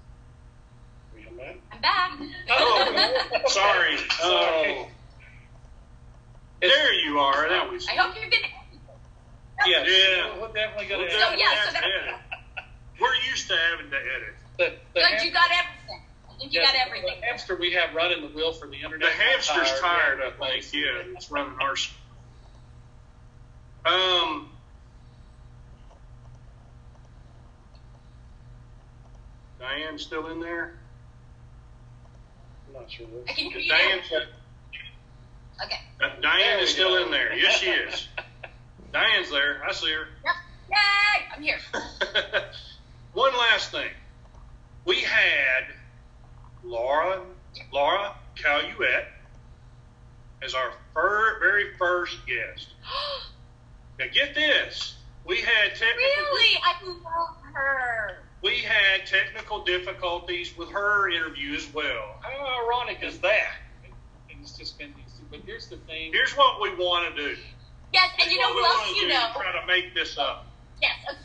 We 1.15 1.23
come 1.23 1.37
back? 1.37 1.57
I'm 1.73 1.81
back. 1.81 2.11
Oh, 2.51 3.43
sorry. 3.47 3.97
Sorry. 3.97 4.07
Oh. 4.23 4.89
There 6.61 6.93
you 7.07 7.19
are. 7.19 7.49
That 7.49 7.71
was. 7.71 7.87
I 7.89 7.93
hope 7.93 8.15
you're 8.21 8.29
gonna. 8.31 8.43
Yes. 9.67 9.89
Yeah. 9.89 10.41
We're 10.41 10.49
definitely 10.53 10.87
going 10.87 11.01
We'll 11.01 11.11
to. 11.11 11.17
Definitely 11.17 11.45
yeah, 11.45 11.51
so 11.51 11.57
have 11.57 11.67
to 11.69 11.73
that- 11.75 11.85
edit. 11.85 12.15
We're 13.01 13.15
used 13.31 13.49
to 13.49 13.57
having 13.57 13.91
to 13.91 13.97
edit. 13.97 14.35
The, 14.59 14.65
the, 14.93 15.01
Good, 15.01 15.25
you 15.25 15.33
got 15.33 15.49
everything. 15.53 16.03
I 16.29 16.33
think 16.39 16.53
you 16.53 16.61
yes, 16.61 16.73
got 16.73 16.87
everything. 16.87 17.17
The 17.21 17.27
hamster 17.51 17.61
we 17.61 17.73
have 17.73 17.95
running 17.95 18.21
the 18.23 18.29
wheel 18.35 18.53
for 18.53 18.67
the 18.69 18.77
internet. 18.77 19.01
The 19.11 19.23
hamster's 19.23 19.71
is 19.71 19.81
tired, 19.81 20.21
I 20.21 20.31
think. 20.31 20.73
Yeah, 20.73 21.15
it's 21.15 21.31
running 21.31 21.55
our. 21.61 21.73
s- 21.73 21.93
Um. 23.85 24.51
Diane 29.59 29.99
still 29.99 30.29
in 30.29 30.41
there? 30.41 30.75
I'm 32.69 32.75
not 32.81 32.91
sure. 32.91 33.07
I 33.29 33.33
can 33.33 33.51
hear 33.51 33.59
you. 33.59 33.69
Diane, 33.69 34.01
Okay. 35.63 35.77
uh, 36.03 36.09
Diane 36.23 36.59
we 36.59 36.63
is 36.65 36.71
still 36.71 36.97
go. 36.97 37.05
in 37.05 37.11
there. 37.11 37.35
Yes, 37.35 37.59
she 37.59 37.67
is. 37.71 38.09
Diane's 38.93 39.31
there. 39.31 39.63
I 39.67 39.73
see 39.73 39.93
her. 39.93 40.07
Yep. 40.25 40.35
Yay! 40.71 41.27
I'm 41.37 41.43
here. 41.43 41.59
one 43.13 43.33
last 43.37 43.71
thing. 43.71 43.91
We 44.87 45.03
had 45.03 45.65
Laura 46.65 47.21
Laura 47.73 48.15
Caluette 48.37 49.07
as 50.43 50.55
our 50.55 50.73
fir- 50.95 51.39
very 51.41 51.75
first 51.79 52.19
guest. 52.27 52.69
Now 53.99 54.07
get 54.15 54.35
this. 54.35 54.97
We 55.27 55.43
had 55.43 55.75
technical 55.77 55.93
really? 56.01 56.59
I 56.65 56.75
love 56.87 57.37
her. 57.53 58.23
we 58.43 58.61
had 58.61 59.05
technical 59.07 59.63
difficulties 59.63 60.57
with 60.57 60.71
her 60.71 61.11
interview 61.11 61.55
as 61.55 61.71
well. 61.75 62.17
How 62.23 62.65
ironic 62.65 63.03
is 63.03 63.19
that? 63.19 63.57
And 64.31 64.41
it's 64.41 64.57
just 64.57 64.79
been 64.79 64.89
DC. 64.93 65.21
But 65.31 65.41
here's 65.45 65.67
the 65.69 65.77
thing. 65.77 66.13
Here's 66.15 66.33
what 66.33 66.63
we 66.63 66.71
want 66.77 67.15
to 67.15 67.23
do. 67.29 67.37
Yes, 67.93 68.09
and 68.15 68.23
Here's 68.23 68.33
you 68.33 68.41
know 68.41 68.49
what 68.55 68.55
who 68.55 68.65
else 68.65 68.77
wanna 68.87 68.97
you 68.97 69.03
do, 69.03 69.09
know? 69.09 69.31
Try 69.35 69.61
to 69.61 69.67
make 69.67 69.95
this 69.95 70.17
up. 70.17 70.47
Yes. 70.81 70.93
okay. 71.11 71.19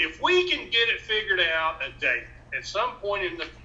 if 0.00 0.20
we 0.20 0.50
can 0.50 0.64
get 0.68 0.88
it 0.88 1.00
figured 1.02 1.38
out 1.38 1.76
a 1.80 1.92
date 2.00 2.24
at 2.58 2.66
some 2.66 2.94
point 2.96 3.22
in 3.24 3.36
the 3.38 3.44
future 3.44 3.61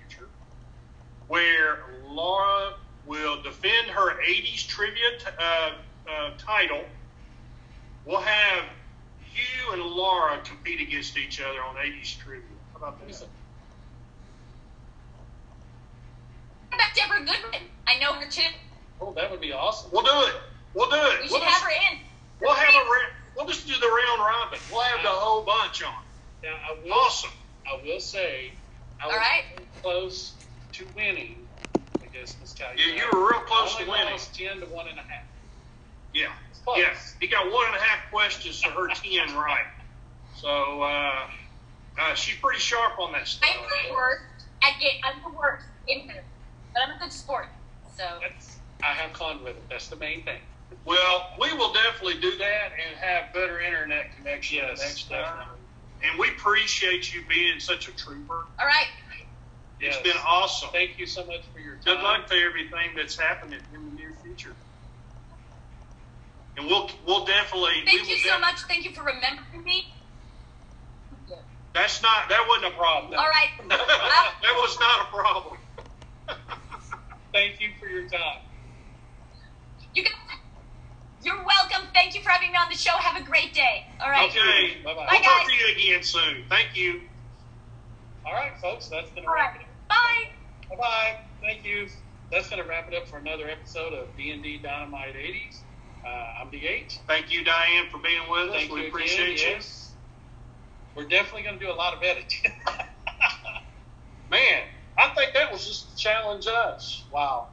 where 1.27 1.79
Laura 2.05 2.73
will 3.05 3.41
defend 3.41 3.87
her 3.89 4.21
80s 4.21 4.67
trivia 4.67 5.17
t- 5.19 5.25
uh, 5.39 5.71
uh, 6.09 6.31
title, 6.37 6.83
we'll 8.05 8.21
have 8.21 8.63
you 9.33 9.73
and 9.73 9.81
Laura 9.81 10.39
compete 10.43 10.81
against 10.81 11.17
each 11.17 11.41
other 11.41 11.61
on 11.61 11.75
80s 11.75 12.17
trivia. 12.17 12.43
How 12.73 12.87
about 12.87 12.99
that? 13.07 13.27
What 16.69 16.81
about 16.81 16.95
Deborah 16.95 17.19
Goodman? 17.19 17.69
I 17.87 17.99
know 17.99 18.13
her 18.13 18.29
too. 18.29 18.41
Oh, 18.99 19.13
that 19.13 19.29
would 19.29 19.41
be 19.41 19.53
awesome. 19.53 19.91
We'll 19.93 20.03
do 20.03 20.27
it. 20.27 20.35
We'll 20.73 20.89
do 20.89 20.95
it. 20.95 21.23
We 21.23 21.29
we'll 21.29 21.39
should 21.39 21.47
just, 21.47 21.61
have 21.61 21.63
her 21.63 21.69
in. 21.93 21.99
We'll 22.41 22.53
have 22.53 22.73
a 22.73 22.77
ra- 22.77 23.13
We'll 23.35 23.47
just 23.47 23.67
do 23.67 23.73
the 23.73 23.87
round 23.87 24.19
robin. 24.19 24.59
We'll 24.71 24.81
have 24.81 25.03
the 25.03 25.09
whole 25.09 25.45
bunch 25.45 25.83
on. 25.83 25.93
Now, 26.43 26.49
I 26.49 26.83
will, 26.83 26.93
Awesome. 26.93 27.29
I 27.67 27.79
will 27.85 27.99
say, 27.99 28.53
I 28.99 29.05
All 29.05 29.11
was 29.11 29.17
right. 29.17 29.67
close 29.81 30.36
to 30.77 30.87
winning 30.95 31.35
against 32.03 32.39
Miss 32.39 32.53
Calumet. 32.53 32.79
Yeah, 32.79 32.93
you 32.93 33.13
were 33.13 33.27
real 33.31 33.39
close 33.41 33.75
I 33.77 33.83
to 33.83 33.89
winning. 33.89 34.11
lost 34.11 34.35
ten 34.35 34.59
to 34.59 34.65
one 34.67 34.87
and 34.87 34.99
a 34.99 35.01
half. 35.01 35.23
Yeah. 36.13 36.27
It's 36.51 36.59
close. 36.59 36.77
Yeah, 36.77 36.95
he 37.19 37.27
got 37.27 37.51
one 37.51 37.65
and 37.67 37.75
a 37.75 37.79
half 37.79 38.09
questions 38.11 38.61
to 38.61 38.69
her 38.69 38.87
ten 38.89 39.35
right. 39.35 39.65
So 40.35 40.83
uh, 40.83 41.27
uh, 41.99 42.13
she's 42.13 42.35
pretty 42.39 42.59
sharp 42.59 42.99
on 42.99 43.11
that 43.13 43.27
stuff. 43.27 43.49
I'm 43.51 43.63
the 43.89 43.93
worst 43.93 44.21
at 44.63 44.79
get. 44.79 44.93
I'm 45.03 45.21
the 45.31 45.35
worst 45.37 45.65
in 45.87 46.07
her, 46.09 46.23
but 46.73 46.83
I'm 46.83 46.95
a 46.95 46.99
good 46.99 47.11
sport. 47.11 47.47
So 47.95 48.03
That's, 48.21 48.57
I 48.83 48.93
have 48.93 49.17
fun 49.17 49.43
with 49.43 49.55
it. 49.57 49.63
That's 49.69 49.87
the 49.87 49.95
main 49.95 50.23
thing. 50.23 50.39
Well, 50.85 51.31
we 51.41 51.51
will 51.53 51.73
definitely 51.73 52.19
do 52.21 52.37
that 52.37 52.69
and 52.85 52.95
have 52.99 53.33
better 53.33 53.59
internet 53.59 54.15
connection 54.15 54.57
Yes, 54.59 54.79
next 54.79 55.09
time. 55.09 55.23
definitely. 55.23 55.53
And 56.03 56.19
we 56.19 56.27
appreciate 56.29 57.11
you 57.13 57.23
being 57.27 57.59
such 57.59 57.87
a 57.87 57.91
trooper. 57.91 58.45
all 58.59 58.65
right. 58.67 58.85
It's 59.79 59.95
Yes. 59.97 60.03
been 60.03 60.17
awesome. 60.25 60.69
Thank 60.71 60.97
you 60.97 61.05
so 61.05 61.25
much 61.25 61.51
for 61.53 61.59
your 61.59 61.77
time. 61.77 61.95
Good 61.97 62.03
luck 62.03 62.27
to 62.27 62.35
everything 62.35 62.95
that's 62.95 63.17
happening 63.19 63.61
in 63.73 63.85
the 63.85 63.91
near 63.91 64.13
future. 64.23 64.55
And 66.57 66.67
we'll 66.67 66.89
we'll 67.05 67.25
definitely. 67.25 67.85
Thank 67.85 68.01
will 68.03 68.09
you 68.09 68.17
so 68.17 68.39
much. 68.39 68.61
Thank 68.67 68.85
you 68.85 68.93
for 68.93 69.03
remembering 69.03 69.63
me. 69.63 69.85
That's 71.73 72.01
not 72.01 72.29
that 72.29 72.45
wasn't 72.49 72.73
a 72.73 72.77
problem. 72.77 73.19
All 73.19 73.27
right. 73.27 73.49
that 73.69 74.55
was 74.55 74.77
not 74.79 75.07
a 75.07 75.11
problem. 75.15 75.57
Thank 77.33 77.61
you 77.61 77.69
for 77.79 77.87
your 77.87 78.09
time. 78.09 78.41
You 79.93 80.03
guys, 80.03 80.13
you're 81.21 81.37
welcome. 81.45 81.89
Thank 81.93 82.15
you 82.15 82.21
for 82.21 82.29
having 82.31 82.51
me 82.51 82.57
on 82.57 82.69
the 82.71 82.77
show. 82.77 82.91
Have 82.97 83.21
a 83.21 83.25
great 83.25 83.53
day. 83.53 83.83
All 84.01 84.09
right. 84.09 84.29
Okay. 84.29 84.83
Bye-bye. 84.83 84.95
We'll 84.95 85.05
Bye, 85.07 85.23
talk 85.23 85.41
guys. 85.41 85.47
to 85.47 85.53
you 85.53 85.73
again 85.75 86.03
soon. 86.03 86.45
Thank 86.49 86.75
you. 86.75 87.01
All 88.25 88.33
right, 88.33 88.51
folks, 88.61 88.89
that's 88.89 89.11
going 89.11 89.23
to 89.23 89.29
All 89.29 89.35
wrap 89.35 89.55
right. 90.03 90.27
it 90.63 90.69
Bye. 90.69 90.75
Bye-bye. 90.75 91.17
Thank 91.41 91.65
you. 91.65 91.87
That's 92.31 92.49
going 92.49 92.61
to 92.61 92.67
wrap 92.67 92.91
it 92.91 92.95
up 92.95 93.07
for 93.07 93.17
another 93.17 93.47
episode 93.49 93.93
of 93.93 94.15
D&D 94.17 94.59
Dynamite 94.59 95.15
80s. 95.15 95.59
Uh, 96.05 96.41
I'm 96.41 96.49
DH. 96.49 96.99
Thank 97.07 97.31
you, 97.31 97.43
Diane, 97.43 97.89
for 97.89 97.99
being 97.99 98.29
with 98.29 98.49
us. 98.49 98.69
We 98.69 98.81
you 98.81 98.87
appreciate 98.87 99.33
again. 99.33 99.49
you. 99.49 99.55
Yes. 99.55 99.91
We're 100.95 101.07
definitely 101.07 101.43
going 101.43 101.59
to 101.59 101.65
do 101.65 101.71
a 101.71 101.73
lot 101.73 101.93
of 101.95 102.03
editing. 102.03 102.51
Man, 104.31 104.63
I 104.97 105.09
think 105.09 105.33
that 105.33 105.51
was 105.51 105.65
just 105.65 105.91
to 105.91 105.95
challenge 105.95 106.47
us. 106.47 107.03
wow. 107.11 107.47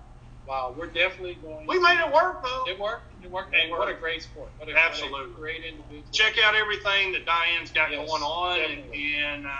Wow. 0.47 0.75
We're 0.77 0.87
definitely 0.87 1.39
going 1.43 1.67
We 1.67 1.79
made 1.79 2.01
it 2.01 2.13
work, 2.13 2.43
though. 2.43 2.65
It 2.69 2.79
worked. 2.79 3.13
It 3.23 3.31
worked. 3.31 3.55
It 3.55 3.63
And 3.63 3.71
what 3.71 3.89
a 3.89 3.95
great 3.95 4.23
sport. 4.23 4.49
What 4.59 4.69
a, 4.69 4.77
Absolutely. 4.77 5.21
What 5.21 5.31
a 5.31 5.33
great 5.33 5.65
individual. 5.65 6.03
Check 6.13 6.35
out 6.45 6.55
everything 6.55 7.13
that 7.13 7.25
Diane's 7.27 7.71
got 7.71 7.91
Yes, 7.91 8.09
going 8.09 8.23
on, 8.23 8.61
and, 8.61 8.95
and 8.95 9.47
uh, 9.47 9.51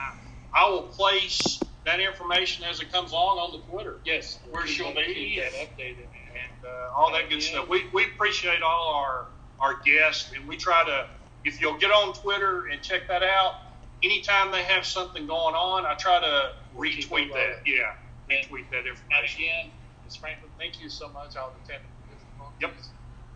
I 0.55 0.69
will 0.69 0.83
place 0.83 1.61
that 1.85 2.01
information 2.01 2.65
as 2.65 2.81
it 2.81 2.91
comes 2.91 3.13
along 3.13 3.39
on 3.39 3.53
the 3.53 3.59
Twitter 3.67 3.97
Yes. 4.05 4.39
Where 4.51 4.67
she'll 4.67 4.95
be. 4.95 5.05
keep 5.15 5.43
updated. 5.43 6.07
and 6.35 6.65
uh, 6.67 6.93
all 6.97 7.13
that 7.13 7.29
good 7.29 7.43
stuff. 7.43 7.69
We, 7.69 7.85
we 7.93 8.05
appreciate 8.07 8.63
all 8.63 8.95
our 8.95 9.27
our 9.61 9.81
guests, 9.85 10.33
and 10.35 10.47
we 10.49 10.57
try 10.57 10.85
to. 10.85 11.07
If 11.45 11.61
you'll 11.61 11.77
get 11.79 11.91
on 11.91 12.13
Twitter 12.15 12.67
and 12.69 12.83
check 12.83 13.07
that 13.09 13.23
out, 13.23 13.57
anytime 14.03 14.51
they 14.51 14.63
have 14.63 14.85
something 14.87 15.27
going 15.27 15.55
on, 15.55 15.85
I 15.87 15.95
try 15.95 16.19
to 16.21 16.53
retweet 16.77 17.33
that. 17.35 17.67
Yeah, 17.67 17.95
And- 18.31 18.47
retweet 18.49 18.69
that 18.71 18.79
And 18.81 18.89
information. 18.89 19.43
again, 19.45 19.71
Ms. 20.05 20.17
Franklin, 20.17 20.51
thank 20.59 20.81
you 20.83 20.89
so 20.89 21.09
much. 21.11 21.37
All 21.37 21.53
the 21.63 21.73
technical 21.73 21.95
difficulties. 22.11 22.61
Yep. 22.61 22.73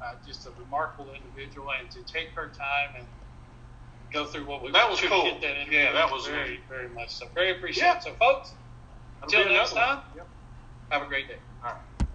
Uh, 0.03 0.15
just 0.27 0.47
a 0.47 0.51
remarkable 0.59 1.09
individual, 1.15 1.71
and 1.79 1.91
to 1.91 2.03
take 2.05 2.31
her 2.31 2.49
time 2.49 2.95
and 2.97 3.07
go 4.12 4.27
through 4.27 4.47
what 4.47 4.62
we 4.62 4.71
That 4.73 4.88
was 4.90 5.01
cool. 5.01 5.25
Get 5.25 5.40
that 5.40 5.57
interview 5.61 5.79
Yeah, 5.79 5.92
that 5.92 6.11
was 6.11 6.27
very, 6.27 6.51
neat. 6.51 6.61
very 6.68 6.88
much 6.88 7.11
so. 7.11 7.27
Very 7.35 7.51
appreciated. 7.53 7.87
Yeah. 7.87 7.99
So, 8.01 8.12
folks, 8.14 8.53
until 9.23 9.49
next 9.49 9.73
one. 9.73 9.83
time. 9.83 9.99
Yep. 10.16 10.27
have 10.90 11.03
a 11.03 11.07
great 11.07 11.29
day. 11.29 11.37
All 11.64 11.71
right. 11.71 12.08